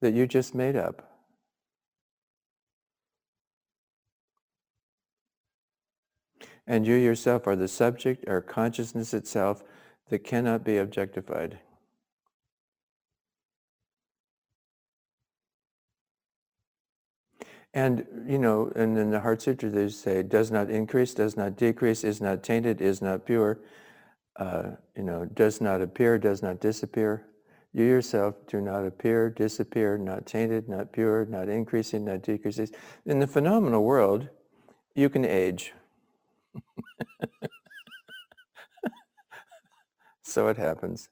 that 0.00 0.12
you 0.12 0.26
just 0.26 0.54
made 0.54 0.76
up. 0.76 1.12
And 6.66 6.86
you 6.86 6.96
yourself 6.96 7.46
are 7.46 7.54
the 7.54 7.68
subject 7.68 8.24
or 8.26 8.40
consciousness 8.40 9.14
itself 9.14 9.62
that 10.08 10.24
cannot 10.24 10.64
be 10.64 10.78
objectified. 10.78 11.60
And, 17.76 18.06
you 18.26 18.38
know, 18.38 18.72
and 18.74 18.96
in 18.96 19.10
the 19.10 19.20
Heart 19.20 19.42
Sutra 19.42 19.68
they 19.68 19.90
say, 19.90 20.22
does 20.22 20.50
not 20.50 20.70
increase, 20.70 21.12
does 21.12 21.36
not 21.36 21.58
decrease, 21.58 22.04
is 22.04 22.22
not 22.22 22.42
tainted, 22.42 22.80
is 22.80 23.02
not 23.02 23.26
pure, 23.26 23.60
uh, 24.36 24.70
you 24.96 25.02
know, 25.02 25.26
does 25.26 25.60
not 25.60 25.82
appear, 25.82 26.16
does 26.16 26.42
not 26.42 26.58
disappear. 26.58 27.26
You 27.74 27.84
yourself 27.84 28.34
do 28.46 28.62
not 28.62 28.86
appear, 28.86 29.28
disappear, 29.28 29.98
not 29.98 30.24
tainted, 30.24 30.70
not 30.70 30.90
pure, 30.90 31.26
not 31.26 31.50
increasing, 31.50 32.06
not 32.06 32.22
decreasing. 32.22 32.70
In 33.04 33.18
the 33.18 33.26
phenomenal 33.26 33.84
world, 33.84 34.30
you 34.94 35.10
can 35.10 35.26
age. 35.26 35.74
so 40.22 40.48
it 40.48 40.56
happens. 40.56 41.10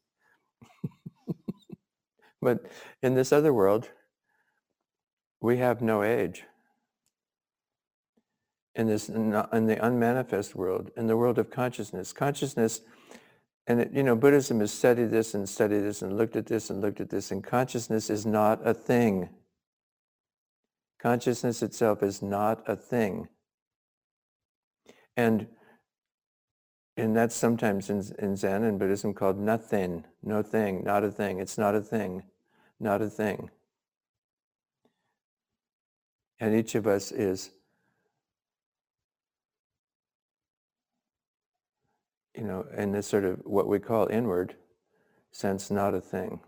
but 2.41 2.61
in 3.03 3.13
this 3.13 3.35
other 3.35 3.53
world, 3.53 3.91
we 5.43 5.59
have 5.59 5.83
no 5.83 6.03
age 6.03 6.45
in 8.77 8.87
this 8.87 9.09
in 9.09 9.31
the 9.31 9.79
unmanifest 9.87 10.55
world, 10.55 10.91
in 10.97 11.07
the 11.07 11.17
world 11.17 11.39
of 11.39 11.51
consciousness. 11.51 12.13
Consciousness, 12.13 12.81
and 13.67 13.81
it, 13.81 13.93
you 13.93 14.03
know, 14.03 14.17
Buddhism 14.17 14.61
has 14.61 14.73
studied 14.73 15.11
this 15.11 15.35
and 15.35 15.49
studied 15.49 15.81
this 15.81 16.03
and 16.03 16.17
looked 16.17 16.37
at 16.37 16.47
this 16.47 16.71
and 16.71 16.81
looked 16.81 17.01
at 17.01 17.11
this, 17.11 17.31
and 17.31 17.43
consciousness 17.43 18.11
is 18.11 18.27
not 18.27 18.61
a 18.67 18.75
thing. 18.75 19.29
Consciousness 21.01 21.63
itself 21.63 22.03
is 22.03 22.23
not 22.23 22.63
a 22.67 22.75
thing. 22.75 23.29
And 25.17 25.47
and 26.97 27.17
that's 27.17 27.35
sometimes 27.35 27.91
in, 27.91 28.03
in 28.19 28.37
Zen 28.37 28.63
and 28.63 28.79
Buddhism 28.79 29.15
called 29.15 29.39
nothing, 29.39 30.05
no 30.23 30.43
thing, 30.43 30.85
not 30.85 31.03
a 31.03 31.11
thing. 31.11 31.41
It's 31.41 31.59
not 31.59 31.75
a 31.75 31.81
thing, 31.81 32.23
not 32.79 33.03
a 33.03 33.09
thing. 33.11 33.51
And 36.39 36.55
each 36.55 36.75
of 36.75 36.87
us 36.87 37.11
is 37.11 37.51
you 42.35 42.45
know, 42.45 42.67
in 42.77 42.93
this 42.93 43.07
sort 43.07 43.25
of 43.25 43.41
what 43.45 43.69
we 43.69 43.79
call 43.79 44.09
inward 44.09 44.57
sense, 45.31 45.71
not 45.71 45.95
a 45.95 46.01
thing. 46.01 46.41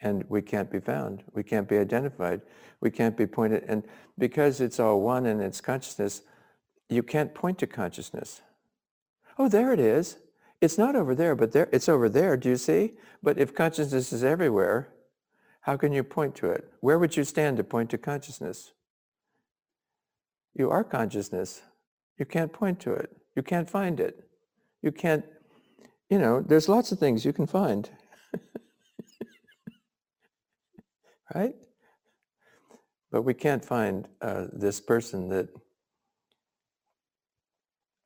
And 0.00 0.24
we 0.28 0.42
can't 0.42 0.70
be 0.70 0.80
found. 0.80 1.24
We 1.32 1.42
can't 1.42 1.68
be 1.68 1.78
identified. 1.78 2.42
We 2.80 2.90
can't 2.90 3.16
be 3.16 3.26
pointed. 3.26 3.64
And 3.66 3.82
because 4.18 4.60
it's 4.60 4.78
all 4.78 5.00
one 5.00 5.26
and 5.26 5.40
its 5.40 5.60
consciousness, 5.60 6.22
you 6.88 7.02
can't 7.02 7.34
point 7.34 7.58
to 7.58 7.66
consciousness. 7.66 8.42
Oh, 9.38 9.48
there 9.48 9.72
it 9.72 9.80
is. 9.80 10.18
It's 10.60 10.78
not 10.78 10.96
over 10.96 11.14
there, 11.14 11.34
but 11.34 11.52
there 11.52 11.68
it's 11.72 11.88
over 11.88 12.08
there. 12.08 12.36
Do 12.36 12.48
you 12.48 12.56
see? 12.56 12.94
But 13.22 13.38
if 13.38 13.54
consciousness 13.54 14.12
is 14.12 14.24
everywhere, 14.24 14.92
how 15.62 15.76
can 15.76 15.92
you 15.92 16.02
point 16.02 16.34
to 16.36 16.50
it? 16.50 16.70
Where 16.80 16.98
would 16.98 17.16
you 17.16 17.24
stand 17.24 17.56
to 17.56 17.64
point 17.64 17.90
to 17.90 17.98
consciousness? 17.98 18.72
You 20.54 20.70
are 20.70 20.84
consciousness. 20.84 21.62
You 22.18 22.24
can't 22.24 22.52
point 22.52 22.80
to 22.80 22.92
it. 22.92 23.14
You 23.34 23.42
can't 23.42 23.68
find 23.68 24.00
it. 24.00 24.26
You 24.82 24.92
can't, 24.92 25.24
you 26.08 26.18
know, 26.18 26.40
there's 26.40 26.68
lots 26.68 26.92
of 26.92 26.98
things 26.98 27.24
you 27.24 27.32
can 27.32 27.46
find. 27.46 27.88
right? 31.34 31.54
But 33.10 33.22
we 33.22 33.34
can't 33.34 33.64
find 33.64 34.06
uh, 34.20 34.46
this 34.52 34.80
person 34.80 35.28
that 35.30 35.48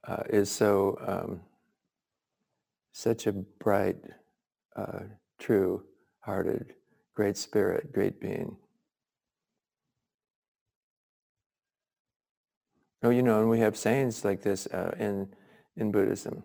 uh, 0.06 0.22
is 0.30 0.50
so 0.50 0.98
um, 1.06 1.40
such 2.92 3.26
a 3.26 3.32
bright, 3.32 3.96
uh, 4.76 5.00
true-hearted, 5.38 6.74
great 7.14 7.36
spirit, 7.36 7.92
great 7.92 8.20
being. 8.20 8.56
Oh, 13.02 13.10
you 13.10 13.22
know, 13.22 13.40
and 13.40 13.48
we 13.48 13.60
have 13.60 13.76
sayings 13.76 14.24
like 14.24 14.42
this 14.42 14.66
uh, 14.66 14.94
in 14.98 15.28
in 15.76 15.90
Buddhism, 15.90 16.42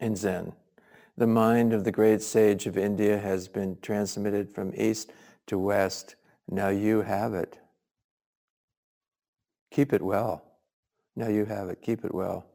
in 0.00 0.16
Zen. 0.16 0.52
The 1.16 1.26
mind 1.26 1.72
of 1.72 1.84
the 1.84 1.92
great 1.92 2.22
sage 2.22 2.66
of 2.66 2.78
India 2.78 3.18
has 3.18 3.46
been 3.48 3.76
transmitted 3.82 4.50
from 4.50 4.72
east 4.74 5.12
to 5.46 5.58
west. 5.58 6.16
Now 6.48 6.68
you 6.68 7.02
have 7.02 7.34
it. 7.34 7.58
Keep 9.70 9.92
it 9.92 10.02
well. 10.02 10.44
Now 11.14 11.28
you 11.28 11.44
have 11.44 11.68
it. 11.68 11.82
Keep 11.82 12.04
it 12.04 12.14
well. 12.14 12.46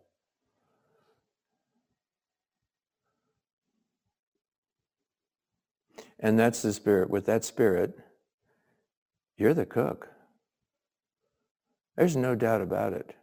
And 6.19 6.39
that's 6.39 6.62
the 6.62 6.73
spirit. 6.73 7.10
With 7.10 7.25
that 7.27 7.45
spirit, 7.45 7.99
you're 9.38 9.53
the 9.53 9.65
cook. 9.65 10.10
There's 11.95 12.15
no 12.15 12.36
doubt 12.36 12.62
about 12.62 12.93
it. 12.93 13.15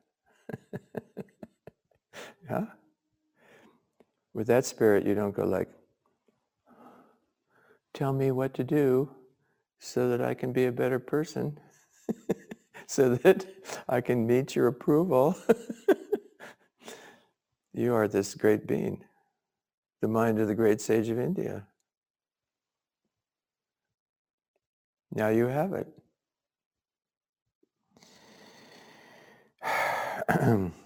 yeah? 2.48 2.66
With 4.34 4.46
that 4.46 4.64
spirit, 4.64 5.06
you 5.06 5.14
don't 5.14 5.34
go 5.34 5.44
like, 5.44 5.68
tell 7.92 8.12
me 8.12 8.30
what 8.30 8.54
to 8.54 8.64
do 8.64 9.10
so 9.78 10.08
that 10.08 10.22
I 10.22 10.34
can 10.34 10.52
be 10.52 10.64
a 10.64 10.72
better 10.72 10.98
person, 10.98 11.58
so 12.86 13.14
that 13.16 13.46
I 13.88 14.00
can 14.00 14.26
meet 14.26 14.56
your 14.56 14.68
approval. 14.68 15.36
you 17.74 17.94
are 17.94 18.08
this 18.08 18.34
great 18.34 18.66
being, 18.66 19.04
the 20.00 20.08
mind 20.08 20.38
of 20.38 20.48
the 20.48 20.54
great 20.54 20.80
sage 20.80 21.10
of 21.10 21.18
India. 21.18 21.66
Now 25.14 25.28
you 25.28 25.46
have 25.46 25.74
it. 25.74 25.88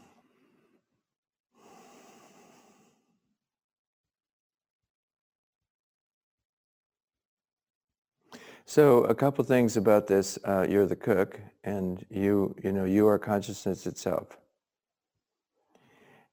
so 8.67 9.05
a 9.05 9.15
couple 9.15 9.43
things 9.45 9.77
about 9.77 10.07
this. 10.07 10.39
Uh, 10.45 10.67
you're 10.69 10.87
the 10.87 10.97
cook, 10.97 11.41
and 11.65 12.05
you, 12.11 12.55
you 12.63 12.73
know, 12.73 12.85
you 12.85 13.09
are 13.09 13.19
consciousness 13.19 13.87
itself. 13.87 14.37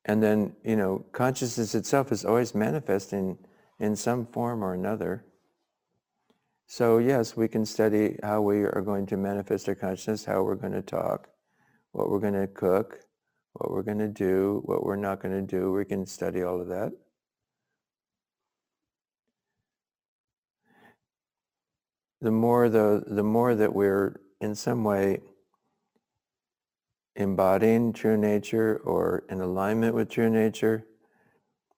And 0.06 0.22
then, 0.22 0.56
you 0.64 0.76
know, 0.76 1.06
consciousness 1.12 1.76
itself 1.76 2.12
is 2.12 2.26
always 2.26 2.54
manifesting 2.54 3.38
in 3.80 3.96
some 3.96 4.26
form 4.26 4.64
or 4.64 4.74
another. 4.74 5.24
So 6.68 6.98
yes, 6.98 7.38
we 7.38 7.48
can 7.48 7.66
study 7.66 8.18
how 8.24 8.42
we 8.42 8.64
are 8.64 8.82
going 8.84 9.06
to 9.08 9.18
manifest 9.18 9.70
our 9.70 9.76
consciousness, 9.76 10.26
how 10.26 10.44
we're 10.44 10.56
going 10.56 10.74
to 10.74 10.82
talk, 10.82 11.30
what 11.92 12.10
we're 12.10 12.20
going 12.20 12.34
to 12.34 12.48
cook, 12.48 13.00
what 13.54 13.72
we're 13.72 13.84
going 13.84 14.00
to 14.00 14.08
do, 14.08 14.62
what 14.66 14.84
we're 14.84 14.96
not 14.96 15.22
going 15.22 15.36
to 15.36 15.42
do. 15.42 15.72
We 15.72 15.86
can 15.86 16.06
study 16.06 16.42
all 16.42 16.60
of 16.60 16.68
that. 16.68 16.92
The 22.24 22.32
more 22.32 22.70
the, 22.70 23.04
the 23.06 23.22
more 23.22 23.54
that 23.54 23.76
we're 23.76 24.16
in 24.40 24.56
some 24.56 24.86
way 24.86 25.20
embodying 27.18 27.92
true 27.92 28.16
nature 28.16 28.78
or 28.86 29.26
in 29.30 29.42
alignment 29.42 29.94
with 29.94 30.10
true 30.10 30.30
nature, 30.30 30.86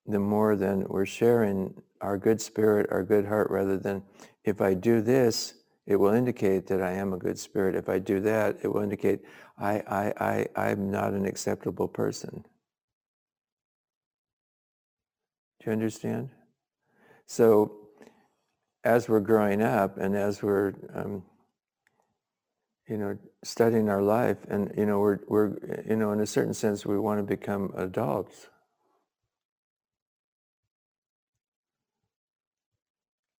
the 0.05 0.19
more 0.19 0.55
then 0.55 0.85
we're 0.87 1.07
sharing 1.07 1.81
our 1.99 2.19
good 2.19 2.39
spirit, 2.39 2.85
our 2.91 3.01
good 3.01 3.25
heart, 3.25 3.49
rather 3.49 3.75
than 3.75 4.03
if 4.43 4.61
I 4.61 4.75
do 4.75 5.01
this, 5.01 5.55
it 5.87 5.95
will 5.95 6.13
indicate 6.13 6.67
that 6.67 6.79
I 6.79 6.91
am 6.91 7.11
a 7.11 7.17
good 7.17 7.39
spirit. 7.39 7.73
If 7.75 7.89
I 7.89 7.97
do 7.97 8.19
that, 8.19 8.57
it 8.61 8.67
will 8.67 8.83
indicate 8.83 9.21
I, 9.57 9.81
I, 9.87 10.13
I, 10.55 10.67
I'm 10.67 10.91
not 10.91 11.13
an 11.13 11.25
acceptable 11.25 11.87
person. 11.87 12.45
Do 15.59 15.65
you 15.65 15.71
understand? 15.71 16.29
So 17.25 17.84
as 18.85 19.09
we're 19.09 19.19
growing 19.19 19.61
up 19.61 19.97
and 19.97 20.15
as 20.15 20.43
we're, 20.43 20.73
um, 20.93 21.23
you 22.87 22.97
know, 22.97 23.17
studying 23.43 23.89
our 23.89 24.01
life 24.01 24.37
and, 24.47 24.71
you 24.77 24.85
know, 24.85 24.99
we're, 24.99 25.19
we're, 25.27 25.83
you 25.89 25.95
know, 25.95 26.11
in 26.11 26.19
a 26.19 26.25
certain 26.25 26.53
sense, 26.53 26.85
we 26.85 26.99
want 26.99 27.19
to 27.19 27.23
become 27.23 27.73
adults. 27.75 28.47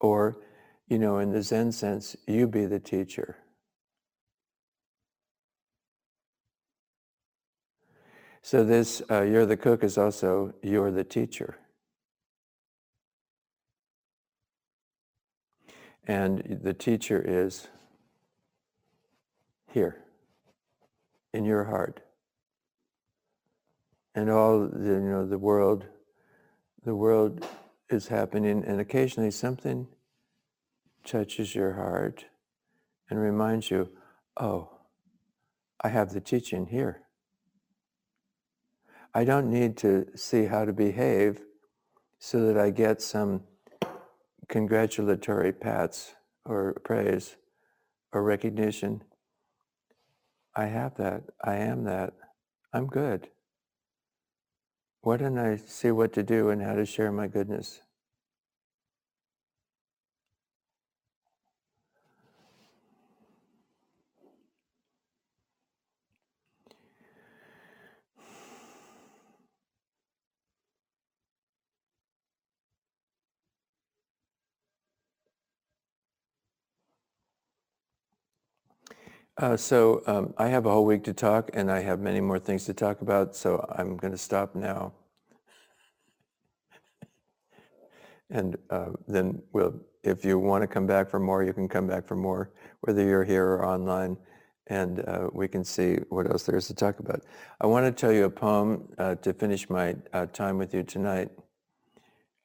Or, 0.00 0.38
you 0.88 0.98
know, 0.98 1.18
in 1.18 1.30
the 1.30 1.42
Zen 1.42 1.70
sense, 1.72 2.16
you 2.26 2.48
be 2.48 2.66
the 2.66 2.80
teacher. 2.80 3.38
So 8.42 8.64
this, 8.64 9.02
uh, 9.10 9.22
you're 9.22 9.46
the 9.46 9.56
cook 9.56 9.82
is 9.82 9.96
also, 9.96 10.54
you're 10.62 10.90
the 10.90 11.04
teacher. 11.04 11.58
And 16.06 16.60
the 16.62 16.74
teacher 16.74 17.22
is 17.26 17.68
here, 19.72 20.04
in 21.32 21.44
your 21.44 21.64
heart. 21.64 22.00
And 24.14 24.30
all, 24.30 24.68
the, 24.68 24.92
you 24.92 25.00
know, 25.00 25.26
the 25.26 25.38
world, 25.38 25.86
the 26.84 26.94
world 26.94 27.44
is 27.90 28.08
happening 28.08 28.64
and 28.64 28.80
occasionally 28.80 29.30
something 29.30 29.88
touches 31.04 31.54
your 31.54 31.74
heart 31.74 32.24
and 33.10 33.20
reminds 33.20 33.70
you, 33.70 33.90
oh, 34.36 34.70
I 35.82 35.88
have 35.88 36.12
the 36.12 36.20
teaching 36.20 36.66
here. 36.66 37.02
I 39.14 39.24
don't 39.24 39.50
need 39.50 39.76
to 39.78 40.06
see 40.14 40.44
how 40.44 40.64
to 40.64 40.72
behave 40.72 41.40
so 42.18 42.46
that 42.46 42.58
I 42.58 42.70
get 42.70 43.00
some 43.00 43.42
congratulatory 44.48 45.52
pats 45.52 46.14
or 46.44 46.74
praise 46.84 47.36
or 48.12 48.22
recognition. 48.22 49.02
I 50.56 50.66
have 50.66 50.96
that. 50.96 51.24
I 51.44 51.56
am 51.56 51.84
that. 51.84 52.14
I'm 52.72 52.86
good. 52.86 53.28
Why 55.02 55.16
don't 55.18 55.38
I 55.38 55.56
see 55.56 55.90
what 55.90 56.12
to 56.14 56.22
do 56.22 56.50
and 56.50 56.62
how 56.62 56.74
to 56.74 56.86
share 56.86 57.12
my 57.12 57.28
goodness? 57.28 57.80
Uh, 79.38 79.54
so 79.54 80.02
um, 80.06 80.32
I 80.38 80.48
have 80.48 80.64
a 80.64 80.70
whole 80.70 80.86
week 80.86 81.04
to 81.04 81.12
talk, 81.12 81.50
and 81.52 81.70
I 81.70 81.80
have 81.80 82.00
many 82.00 82.20
more 82.22 82.38
things 82.38 82.64
to 82.64 82.74
talk 82.74 83.02
about. 83.02 83.36
So 83.36 83.66
I'm 83.76 83.98
going 83.98 84.12
to 84.12 84.18
stop 84.18 84.54
now, 84.54 84.94
and 88.30 88.56
uh, 88.70 88.92
then 89.06 89.42
we'll. 89.52 89.74
If 90.02 90.24
you 90.24 90.38
want 90.38 90.62
to 90.62 90.68
come 90.68 90.86
back 90.86 91.10
for 91.10 91.18
more, 91.18 91.42
you 91.42 91.52
can 91.52 91.68
come 91.68 91.88
back 91.88 92.06
for 92.06 92.14
more, 92.14 92.52
whether 92.82 93.02
you're 93.02 93.24
here 93.24 93.44
or 93.44 93.66
online, 93.66 94.16
and 94.68 95.00
uh, 95.00 95.28
we 95.32 95.48
can 95.48 95.64
see 95.64 95.96
what 96.10 96.30
else 96.30 96.44
there 96.44 96.56
is 96.56 96.68
to 96.68 96.74
talk 96.74 97.00
about. 97.00 97.24
I 97.60 97.66
want 97.66 97.86
to 97.86 97.92
tell 97.92 98.12
you 98.12 98.24
a 98.24 98.30
poem 98.30 98.88
uh, 98.98 99.16
to 99.16 99.32
finish 99.32 99.68
my 99.68 99.96
uh, 100.12 100.26
time 100.26 100.58
with 100.58 100.72
you 100.72 100.84
tonight. 100.84 101.30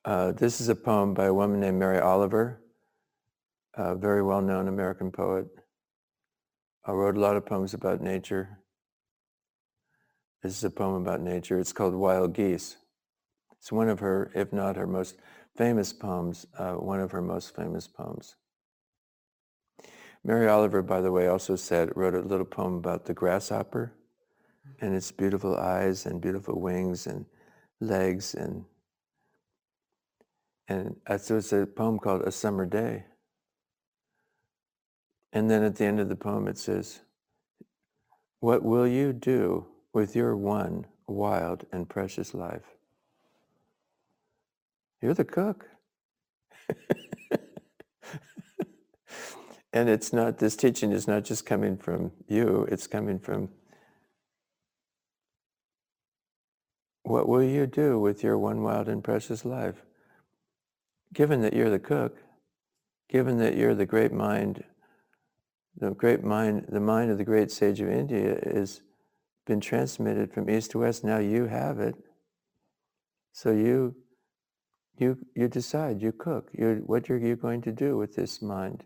Uh, 0.06 0.32
this 0.32 0.60
is 0.60 0.70
a 0.70 0.76
poem 0.76 1.14
by 1.14 1.26
a 1.26 1.34
woman 1.34 1.60
named 1.60 1.78
Mary 1.78 2.00
Oliver, 2.00 2.60
a 3.76 3.94
very 3.96 4.24
well-known 4.24 4.68
American 4.68 5.12
poet. 5.12 5.46
I 6.86 6.92
wrote 6.92 7.18
a 7.18 7.20
lot 7.20 7.38
of 7.38 7.46
poems 7.46 7.74
about 7.74 8.02
nature. 8.02 8.60
This 10.42 10.58
is 10.58 10.64
a 10.64 10.70
poem 10.70 11.02
about 11.02 11.22
nature. 11.22 11.60
It's 11.60 11.74
called 11.74 11.94
Wild 11.94 12.34
Geese. 12.34 12.78
It's 13.60 13.72
one 13.72 13.90
of 13.90 14.00
her, 14.00 14.32
if 14.34 14.52
not 14.52 14.76
her 14.76 14.88
most 14.88 15.18
famous 15.56 15.94
poems, 15.94 16.48
uh, 16.58 16.74
one 16.74 17.00
of 17.00 17.12
her 17.12 17.22
most 17.22 17.56
famous 17.56 17.88
poems. 17.88 18.36
Mary 20.24 20.48
Oliver, 20.48 20.82
by 20.82 21.02
the 21.02 21.12
way, 21.12 21.28
also 21.28 21.56
said, 21.56 21.96
wrote 21.96 22.16
a 22.16 22.22
little 22.22 22.46
poem 22.46 22.76
about 22.76 23.06
the 23.06 23.14
grasshopper 23.14 23.94
and 24.80 24.96
its 24.96 25.12
beautiful 25.12 25.56
eyes 25.56 26.06
and 26.06 26.22
beautiful 26.22 26.60
wings 26.60 27.08
and 27.08 27.26
legs 27.80 28.34
and 28.34 28.66
and 30.68 30.96
so 31.20 31.38
it's 31.38 31.52
a 31.52 31.66
poem 31.66 32.00
called 32.00 32.22
A 32.22 32.32
Summer 32.32 32.66
Day. 32.66 33.04
And 35.34 35.50
then 35.50 35.64
at 35.64 35.76
the 35.76 35.86
end 35.86 36.00
of 36.00 36.10
the 36.10 36.16
poem 36.16 36.48
it 36.48 36.58
says, 36.58 37.02
What 38.40 38.64
will 38.64 38.88
you 38.88 39.14
do 39.14 39.68
with 39.94 40.16
your 40.16 40.36
one 40.36 40.86
wild 41.12 41.66
and 41.72 41.88
precious 41.88 42.34
life. 42.34 42.76
You're 45.02 45.14
the 45.14 45.26
cook. 45.26 45.68
and 49.74 49.90
it's 49.90 50.14
not, 50.14 50.38
this 50.38 50.56
teaching 50.56 50.92
is 50.92 51.08
not 51.08 51.24
just 51.24 51.46
coming 51.46 51.78
from 51.78 52.12
you, 52.28 52.68
it's 52.72 52.88
coming 52.88 53.20
from 53.20 53.50
what 57.04 57.28
will 57.28 57.44
you 57.44 57.68
do 57.68 58.00
with 58.00 58.24
your 58.24 58.38
one 58.38 58.62
wild 58.62 58.88
and 58.88 59.04
precious 59.04 59.44
life? 59.44 59.84
Given 61.14 61.42
that 61.42 61.54
you're 61.54 61.70
the 61.70 61.80
cook, 61.80 62.18
given 63.10 63.38
that 63.40 63.58
you're 63.58 63.76
the 63.76 63.86
great 63.86 64.14
mind, 64.14 64.64
the 65.78 65.92
great 65.92 66.24
mind, 66.24 66.66
the 66.70 66.80
mind 66.80 67.12
of 67.12 67.18
the 67.18 67.24
great 67.24 67.52
sage 67.52 67.82
of 67.82 67.90
India 67.90 68.40
has 68.54 68.82
been 69.46 69.60
transmitted 69.60 70.34
from 70.34 70.50
east 70.50 70.72
to 70.72 70.80
west. 70.80 71.04
Now 71.04 71.18
you 71.18 71.46
have 71.46 71.80
it. 71.80 71.96
So 73.34 73.52
you, 73.52 73.96
you, 74.98 75.18
you 75.36 75.48
decide, 75.48 76.02
you 76.02 76.12
cook, 76.12 76.50
you, 76.54 76.84
what 76.86 77.10
are 77.10 77.18
you 77.18 77.36
going 77.36 77.62
to 77.64 77.72
do 77.72 77.98
with 77.98 78.16
this 78.16 78.42
mind, 78.42 78.84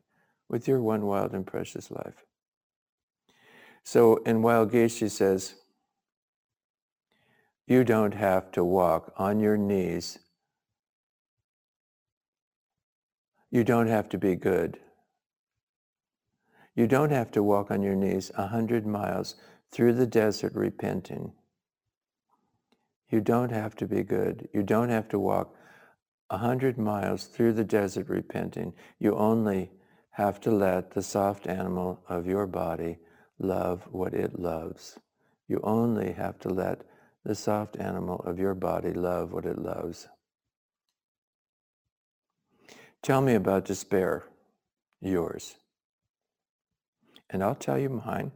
with 0.47 0.67
your 0.67 0.81
one 0.81 1.05
wild 1.05 1.33
and 1.33 1.45
precious 1.45 1.89
life. 1.91 2.23
So 3.83 4.17
in 4.17 4.41
Wild 4.41 4.71
Geese, 4.71 4.95
she 4.95 5.09
says, 5.09 5.55
you 7.67 7.83
don't 7.83 8.13
have 8.13 8.51
to 8.51 8.63
walk 8.63 9.13
on 9.17 9.39
your 9.39 9.57
knees. 9.57 10.19
You 13.51 13.63
don't 13.63 13.87
have 13.87 14.09
to 14.09 14.17
be 14.17 14.35
good. 14.35 14.79
You 16.75 16.87
don't 16.87 17.11
have 17.11 17.31
to 17.31 17.43
walk 17.43 17.71
on 17.71 17.81
your 17.81 17.95
knees 17.95 18.31
a 18.37 18.47
hundred 18.47 18.85
miles 18.85 19.35
through 19.71 19.93
the 19.93 20.05
desert 20.05 20.53
repenting. 20.53 21.31
You 23.09 23.21
don't 23.21 23.51
have 23.51 23.75
to 23.77 23.87
be 23.87 24.03
good. 24.03 24.49
You 24.53 24.61
don't 24.61 24.89
have 24.89 25.07
to 25.09 25.19
walk 25.19 25.55
a 26.29 26.37
hundred 26.37 26.77
miles 26.77 27.25
through 27.25 27.53
the 27.53 27.63
desert 27.63 28.09
repenting. 28.09 28.73
You 28.99 29.15
only 29.15 29.71
have 30.11 30.39
to 30.41 30.51
let 30.51 30.91
the 30.91 31.03
soft 31.03 31.47
animal 31.47 32.03
of 32.09 32.25
your 32.25 32.47
body 32.47 32.97
love 33.39 33.87
what 33.91 34.13
it 34.13 34.39
loves. 34.39 34.97
You 35.47 35.59
only 35.63 36.13
have 36.13 36.39
to 36.39 36.49
let 36.49 36.81
the 37.23 37.35
soft 37.35 37.77
animal 37.77 38.21
of 38.25 38.39
your 38.39 38.53
body 38.53 38.91
love 38.91 39.31
what 39.31 39.45
it 39.45 39.57
loves. 39.57 40.07
Tell 43.01 43.21
me 43.21 43.35
about 43.35 43.65
despair, 43.65 44.25
yours. 44.99 45.55
And 47.29 47.43
I'll 47.43 47.55
tell 47.55 47.77
you 47.77 47.89
mine. 47.89 48.31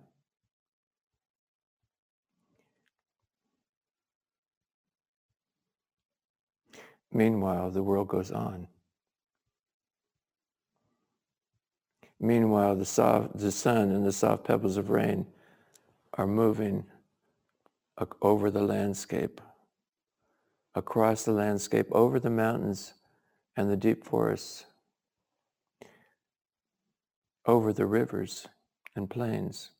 Meanwhile, 7.11 7.71
the 7.71 7.83
world 7.83 8.07
goes 8.07 8.31
on. 8.31 8.67
Meanwhile, 12.19 12.75
the, 12.75 12.85
soft, 12.85 13.37
the 13.37 13.51
sun 13.51 13.91
and 13.91 14.05
the 14.05 14.11
soft 14.11 14.43
pebbles 14.43 14.77
of 14.77 14.89
rain 14.89 15.25
are 16.13 16.27
moving 16.27 16.85
over 18.21 18.51
the 18.51 18.61
landscape, 18.61 19.41
across 20.75 21.23
the 21.23 21.31
landscape, 21.31 21.87
over 21.91 22.19
the 22.19 22.29
mountains 22.29 22.93
and 23.55 23.69
the 23.69 23.77
deep 23.77 24.05
forests, 24.05 24.65
over 27.45 27.73
the 27.73 27.85
rivers 27.85 28.47
plains. 29.07 29.71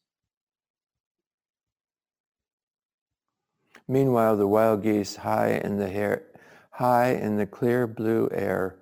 Meanwhile, 3.88 4.38
the 4.38 4.48
wild 4.48 4.84
geese 4.84 5.16
high 5.16 5.60
in 5.64 5.78
the 5.78 5.90
hair, 5.90 6.24
high 6.72 7.14
in 7.14 7.38
the 7.38 7.48
clear 7.48 7.88
blue 7.88 8.30
air 8.32 8.78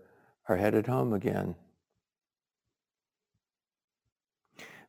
are 0.49 0.57
headed 0.57 0.87
home 0.87 1.13
again. 1.13 1.55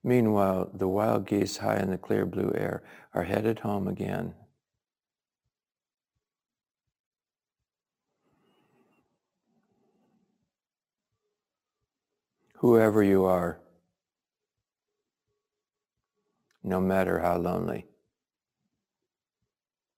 Meanwhile, 0.02 0.70
the 0.74 0.88
wild 0.88 1.26
geese 1.26 1.58
high 1.58 1.76
in 1.76 1.90
the 1.90 1.98
clear 1.98 2.26
blue 2.26 2.52
air 2.56 2.82
are 3.14 3.24
headed 3.24 3.61
home 3.61 3.87
again. 3.87 4.34
Whoever 12.56 13.04
you 13.04 13.24
are, 13.24 13.61
no 16.68 16.81
matter 16.81 17.20
how 17.20 17.37
lonely, 17.37 17.87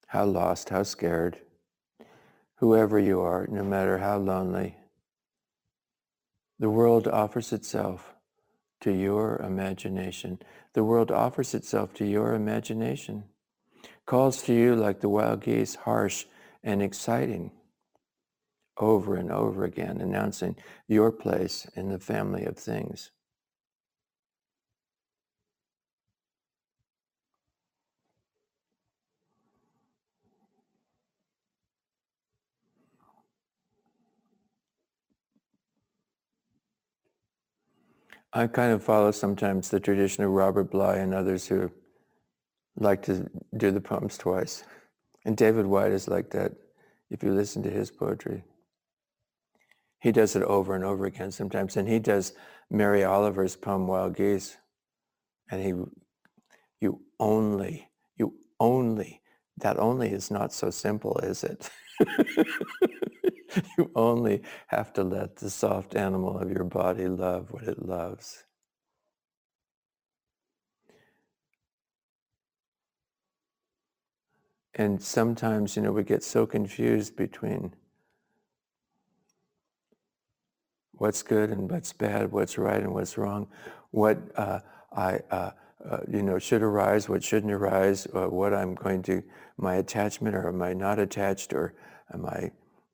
how 0.07 0.25
lost, 0.25 0.69
how 0.71 0.83
scared, 0.83 1.41
whoever 2.57 2.99
you 2.99 3.21
are, 3.21 3.47
no 3.49 3.65
matter 3.65 3.99
how 3.99 4.19
lonely, 4.19 4.77
the 6.59 6.71
world 6.71 7.09
offers 7.09 7.53
itself 7.53 8.15
to 8.81 8.93
your 8.93 9.37
imagination. 9.39 10.39
The 10.75 10.85
world 10.85 11.11
offers 11.11 11.55
itself 11.55 11.95
to 11.95 12.05
your 12.05 12.35
imagination, 12.35 13.25
calls 14.07 14.43
to 14.43 14.55
you 14.55 14.77
like 14.77 15.01
the 15.01 15.09
wild 15.09 15.43
geese, 15.43 15.75
harsh 15.75 16.27
and 16.63 16.83
exciting, 16.83 17.51
over 18.77 19.17
and 19.17 19.31
over 19.31 19.65
again, 19.65 20.01
announcing 20.01 20.57
your 20.87 21.11
place 21.13 21.67
in 21.75 21.89
the 21.89 21.99
family 21.99 22.45
of 22.45 22.57
things. 22.57 23.11
I 38.33 38.47
kind 38.47 38.73
of 38.73 38.83
follow 38.83 39.11
sometimes 39.11 39.71
the 39.71 39.81
tradition 39.81 40.23
of 40.23 40.31
Robert 40.31 40.71
Bly 40.71 40.97
and 40.97 41.13
others 41.13 41.49
who 41.49 41.71
like 42.77 43.03
to 43.03 43.29
do 43.57 43.73
the 43.73 43.81
poems 43.81 44.17
twice. 44.17 44.63
And 45.25 45.37
David 45.37 45.67
Whyte 45.67 45.93
is 45.93 46.07
like 46.07 46.31
that 46.31 46.53
if 47.11 47.23
you 47.23 47.33
listen 47.33 47.63
to 47.65 47.71
his 47.71 47.91
poetry. 47.91 48.45
He 49.99 50.13
does 50.13 50.37
it 50.37 50.43
over 50.45 50.75
and 50.75 50.85
over 50.85 51.07
again 51.07 51.31
sometimes. 51.33 51.77
And 51.77 51.89
he 51.89 51.99
does 51.99 52.33
Mary 52.71 53.05
Oliver's 53.05 53.57
poem 53.57 53.87
Wild 53.87 54.17
Geese. 54.17 54.57
And 55.51 55.63
he, 55.63 55.75
you 56.81 57.03
only, 57.19 57.89
you 58.17 58.35
only, 58.61 59.21
that 59.59 59.79
only 59.79 60.11
is 60.11 60.31
not 60.31 60.53
so 60.53 60.71
simple, 60.71 61.19
is 61.23 61.43
it? 61.43 61.69
you 63.79 63.91
only 63.95 64.43
have 64.69 64.93
to 64.95 65.03
let 65.05 65.37
the 65.37 65.51
soft 65.51 65.97
animal 65.97 66.39
of 66.39 66.51
your 66.51 66.65
body 66.65 67.09
love 67.09 67.51
what 67.51 67.65
it 67.65 67.85
loves. 67.85 68.45
And 74.75 75.03
sometimes, 75.03 75.77
you 75.77 75.83
know, 75.83 75.93
we 75.93 76.05
get 76.05 76.23
so 76.23 76.47
confused 76.47 77.17
between 77.17 77.75
what's 80.93 81.23
good 81.23 81.51
and 81.51 81.71
what's 81.71 81.93
bad, 81.93 82.31
what's 82.31 82.59
right 82.59 82.83
and 82.83 82.95
what's 82.95 83.19
wrong, 83.19 83.49
what 83.91 84.19
uh, 84.37 84.61
I, 84.93 85.21
uh, 85.31 85.51
uh, 85.89 85.99
you 86.11 86.23
know, 86.23 86.39
should 86.39 86.63
arise, 86.63 87.09
what 87.09 87.25
shouldn't 87.25 87.53
arise, 87.53 88.07
uh, 88.15 88.29
what 88.29 88.55
I'm 88.55 88.75
going 88.75 89.03
to, 89.05 89.23
my 89.57 89.77
attachment, 89.77 90.37
or 90.37 90.49
am 90.49 90.63
I 90.63 90.75
not 90.75 90.99
attached, 90.99 91.53
or 91.53 91.75
am 92.13 92.27
I 92.27 92.53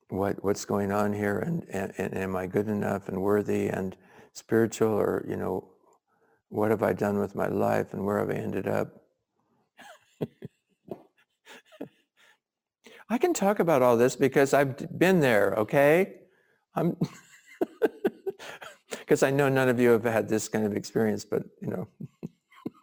what 0.09 0.43
what's 0.43 0.65
going 0.65 0.91
on 0.91 1.13
here 1.13 1.39
and, 1.39 1.65
and, 1.69 1.93
and 1.97 2.17
am 2.17 2.35
I 2.35 2.47
good 2.47 2.67
enough 2.67 3.09
and 3.09 3.21
worthy 3.21 3.67
and 3.67 3.95
spiritual 4.33 4.89
or 4.89 5.25
you 5.27 5.35
know 5.35 5.67
what 6.49 6.71
have 6.71 6.81
I 6.83 6.93
done 6.93 7.19
with 7.19 7.35
my 7.35 7.47
life 7.47 7.93
and 7.93 8.05
where 8.05 8.19
have 8.19 8.29
I 8.29 8.35
ended 8.35 8.67
up? 8.67 9.01
I 13.09 13.17
can 13.17 13.33
talk 13.33 13.59
about 13.59 13.81
all 13.81 13.95
this 13.97 14.15
because 14.15 14.53
I've 14.53 14.97
been 14.97 15.21
there, 15.21 15.53
okay? 15.57 16.15
I'm 16.75 16.97
because 18.89 19.23
I 19.23 19.31
know 19.31 19.49
none 19.49 19.69
of 19.69 19.79
you 19.79 19.91
have 19.91 20.03
had 20.03 20.27
this 20.27 20.47
kind 20.49 20.65
of 20.65 20.75
experience, 20.75 21.25
but 21.25 21.43
you 21.61 21.69
know, 21.69 21.87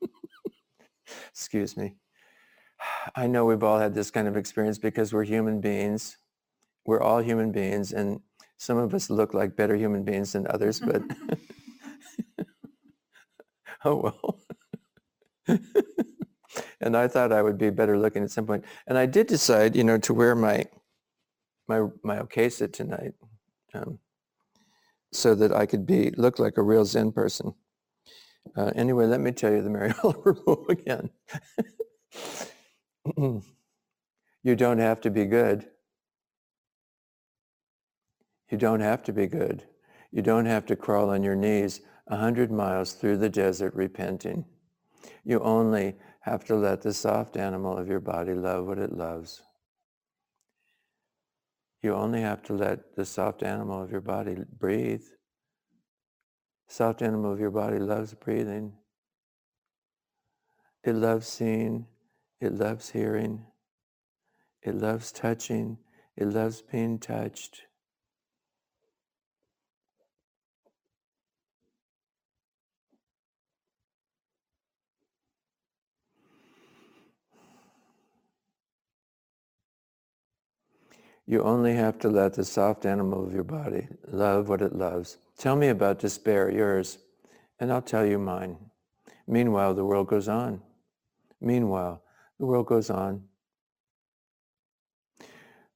excuse 1.30 1.76
me. 1.76 1.96
I 3.16 3.26
know 3.26 3.44
we've 3.44 3.62
all 3.62 3.78
had 3.78 3.94
this 3.94 4.10
kind 4.10 4.26
of 4.26 4.36
experience 4.36 4.78
because 4.78 5.12
we're 5.12 5.24
human 5.24 5.60
beings 5.60 6.16
we're 6.86 7.00
all 7.02 7.20
human 7.20 7.52
beings 7.52 7.92
and 7.92 8.20
some 8.58 8.78
of 8.78 8.94
us 8.94 9.10
look 9.10 9.34
like 9.34 9.56
better 9.56 9.76
human 9.76 10.04
beings 10.04 10.32
than 10.32 10.46
others, 10.48 10.80
but 10.80 11.02
oh 13.84 13.96
well. 13.96 14.40
and 16.80 16.96
I 16.96 17.08
thought 17.08 17.32
I 17.32 17.42
would 17.42 17.58
be 17.58 17.70
better 17.70 17.98
looking 17.98 18.22
at 18.22 18.30
some 18.30 18.46
point. 18.46 18.64
And 18.86 18.98
I 18.98 19.06
did 19.06 19.26
decide, 19.26 19.76
you 19.76 19.84
know, 19.84 19.98
to 19.98 20.14
wear 20.14 20.34
my 20.34 20.66
my 21.68 21.88
my 22.02 22.18
okesa 22.18 22.72
tonight, 22.72 23.14
um, 23.74 23.98
so 25.12 25.34
that 25.34 25.52
I 25.52 25.66
could 25.66 25.86
be 25.86 26.10
look 26.12 26.38
like 26.38 26.58
a 26.58 26.62
real 26.62 26.84
Zen 26.84 27.12
person. 27.12 27.54
Uh, 28.56 28.72
anyway, 28.76 29.06
let 29.06 29.20
me 29.20 29.32
tell 29.32 29.52
you 29.52 29.62
the 29.62 29.70
Mary 29.70 29.92
Oliver 30.02 30.36
again. 30.68 31.10
You 34.44 34.56
don't 34.56 34.78
have 34.78 35.00
to 35.02 35.10
be 35.10 35.24
good. 35.24 35.66
You 38.54 38.58
don't 38.58 38.82
have 38.82 39.02
to 39.02 39.12
be 39.12 39.26
good. 39.26 39.64
You 40.12 40.22
don't 40.22 40.46
have 40.46 40.64
to 40.66 40.76
crawl 40.76 41.10
on 41.10 41.24
your 41.24 41.34
knees 41.34 41.80
a 42.06 42.16
hundred 42.16 42.52
miles 42.52 42.92
through 42.92 43.16
the 43.16 43.28
desert 43.28 43.74
repenting. 43.74 44.44
You 45.24 45.40
only 45.40 45.96
have 46.20 46.44
to 46.44 46.54
let 46.54 46.80
the 46.80 46.94
soft 46.94 47.36
animal 47.36 47.76
of 47.76 47.88
your 47.88 47.98
body 47.98 48.32
love 48.32 48.66
what 48.66 48.78
it 48.78 48.92
loves. 48.92 49.42
You 51.82 51.94
only 51.94 52.20
have 52.20 52.44
to 52.44 52.52
let 52.52 52.94
the 52.94 53.04
soft 53.04 53.42
animal 53.42 53.82
of 53.82 53.90
your 53.90 54.00
body 54.00 54.36
breathe. 54.56 55.02
Soft 56.68 57.02
animal 57.02 57.32
of 57.32 57.40
your 57.40 57.50
body 57.50 57.80
loves 57.80 58.14
breathing. 58.14 58.72
It 60.84 60.94
loves 60.94 61.26
seeing. 61.26 61.86
It 62.40 62.52
loves 62.52 62.90
hearing. 62.90 63.46
It 64.62 64.76
loves 64.76 65.10
touching. 65.10 65.78
It 66.16 66.28
loves 66.28 66.62
being 66.62 67.00
touched. 67.00 67.64
You 81.26 81.42
only 81.42 81.74
have 81.74 81.98
to 82.00 82.08
let 82.08 82.34
the 82.34 82.44
soft 82.44 82.84
animal 82.84 83.24
of 83.26 83.32
your 83.32 83.44
body 83.44 83.88
love 84.06 84.48
what 84.48 84.60
it 84.60 84.74
loves. 84.74 85.16
Tell 85.38 85.56
me 85.56 85.68
about 85.68 85.98
despair, 85.98 86.50
yours, 86.50 86.98
and 87.58 87.72
I'll 87.72 87.82
tell 87.82 88.04
you 88.04 88.18
mine. 88.18 88.58
Meanwhile, 89.26 89.74
the 89.74 89.84
world 89.84 90.06
goes 90.08 90.28
on. 90.28 90.60
Meanwhile, 91.40 92.02
the 92.38 92.46
world 92.46 92.66
goes 92.66 92.90
on. 92.90 93.24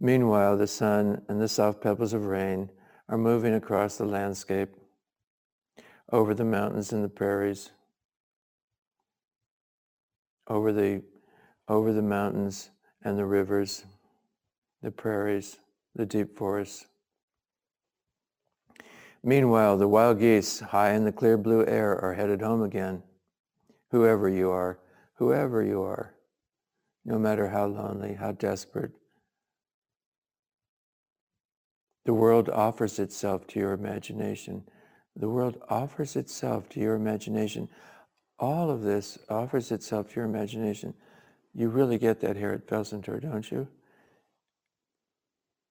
Meanwhile, 0.01 0.59
the 0.59 0.66
sun 0.66 1.22
and 1.28 1.40
the 1.40 1.49
soft 1.49 1.80
pebbles 1.80 2.12
of 2.12 2.26
rain 2.26 2.70
are 3.09 3.18
moving 3.18 3.55
across 3.55 3.96
the 3.96 4.05
landscape, 4.05 4.68
over 6.12 6.34
the 6.34 6.44
mountains 6.44 6.92
and 6.92 7.03
the 7.03 7.09
prairies, 7.09 7.70
over 10.46 10.72
the, 10.72 11.03
over 11.68 11.92
the 11.92 12.03
mountains 12.03 12.70
and 13.03 13.18
the 13.18 13.24
rivers, 13.24 13.84
the 14.83 14.91
prairies, 14.91 15.59
the 15.95 16.07
deep 16.07 16.37
forests. 16.37 16.87
Meanwhile, 19.22 19.79
the 19.79 19.89
wild 19.89 20.20
geese 20.20 20.61
high 20.61 20.93
in 20.93 21.05
the 21.05 21.12
clear 21.12 21.37
blue 21.37 21.66
air 21.66 21.99
are 21.99 22.14
headed 22.14 22.41
home 22.41 22.62
again. 22.62 23.03
Whoever 23.91 24.29
you 24.29 24.51
are, 24.51 24.79
whoever 25.14 25.62
you 25.62 25.83
are, 25.83 26.14
no 27.05 27.18
matter 27.18 27.49
how 27.49 27.66
lonely, 27.66 28.14
how 28.14 28.33
desperate, 28.33 28.93
the 32.05 32.14
world 32.14 32.49
offers 32.49 32.99
itself 32.99 33.47
to 33.49 33.61
your 33.61 33.72
imagination. 33.72 34.62
The 35.14 35.29
world 35.29 35.61
offers 35.68 36.16
itself 36.16 36.68
to 36.70 36.81
your 36.81 36.95
imagination. 36.95 37.68
All 38.39 38.70
of 38.70 38.83
this 38.83 39.18
offers 39.29 39.72
itself 39.72 40.09
to 40.11 40.16
your 40.16 40.24
imagination. 40.24 40.95
You 41.55 41.68
really 41.68 41.99
get 41.99 42.20
that 42.20 42.37
here 42.37 42.53
at 42.53 42.66
Felsentor, 42.66 43.20
don't 43.20 43.51
you? 43.51 43.68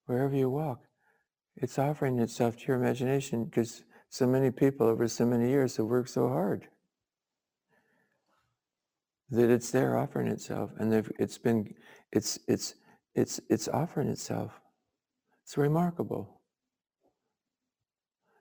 Wherever 0.08 0.36
you 0.36 0.50
walk. 0.50 0.80
It's 1.56 1.78
offering 1.78 2.20
itself 2.20 2.58
to 2.58 2.68
your 2.68 2.78
imagination 2.78 3.46
because 3.46 3.84
so 4.10 4.26
many 4.26 4.52
people 4.52 4.88
over 4.88 5.08
so 5.08 5.26
many 5.26 5.50
years 5.50 5.78
have 5.78 5.86
worked 5.86 6.10
so 6.10 6.28
hard. 6.30 6.68
That 9.30 9.50
it's 9.50 9.72
there 9.72 9.98
offering 9.98 10.28
itself 10.28 10.72
and 10.80 10.94
it's 11.20 11.38
been 11.38 11.74
it's 12.12 12.40
it's 12.48 12.76
it's 13.14 13.40
it's 13.50 13.68
offering 13.68 14.08
itself. 14.08 14.60
It's 15.44 15.58
remarkable. 15.58 16.42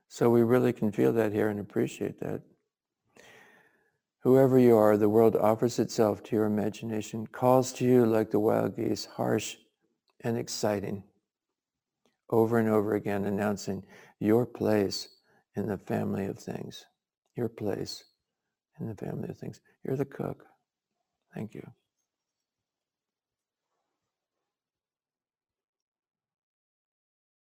So 0.08 0.30
we 0.30 0.42
really 0.42 0.72
can 0.72 0.92
feel 0.92 1.12
that 1.14 1.32
here 1.32 1.48
and 1.48 1.58
appreciate 1.58 2.20
that. 2.20 2.42
Whoever 4.20 4.58
you 4.58 4.76
are 4.76 4.96
the 4.96 5.08
world 5.08 5.34
offers 5.34 5.78
itself 5.78 6.22
to 6.24 6.36
your 6.36 6.44
imagination 6.44 7.26
calls 7.26 7.72
to 7.74 7.84
you 7.84 8.06
like 8.06 8.30
the 8.30 8.40
wild 8.40 8.76
geese 8.76 9.06
harsh 9.06 9.56
and 10.20 10.36
exciting 10.36 11.02
over 12.30 12.58
and 12.58 12.68
over 12.68 12.94
again 12.94 13.24
announcing 13.24 13.82
your 14.18 14.46
place 14.46 15.08
in 15.54 15.66
the 15.66 15.78
family 15.78 16.26
of 16.26 16.38
things. 16.38 16.84
Your 17.36 17.48
place 17.48 18.04
in 18.80 18.88
the 18.88 18.94
family 18.94 19.28
of 19.28 19.38
things. 19.38 19.60
You're 19.84 19.96
the 19.96 20.04
cook. 20.04 20.44
Thank 21.34 21.54
you. 21.54 21.66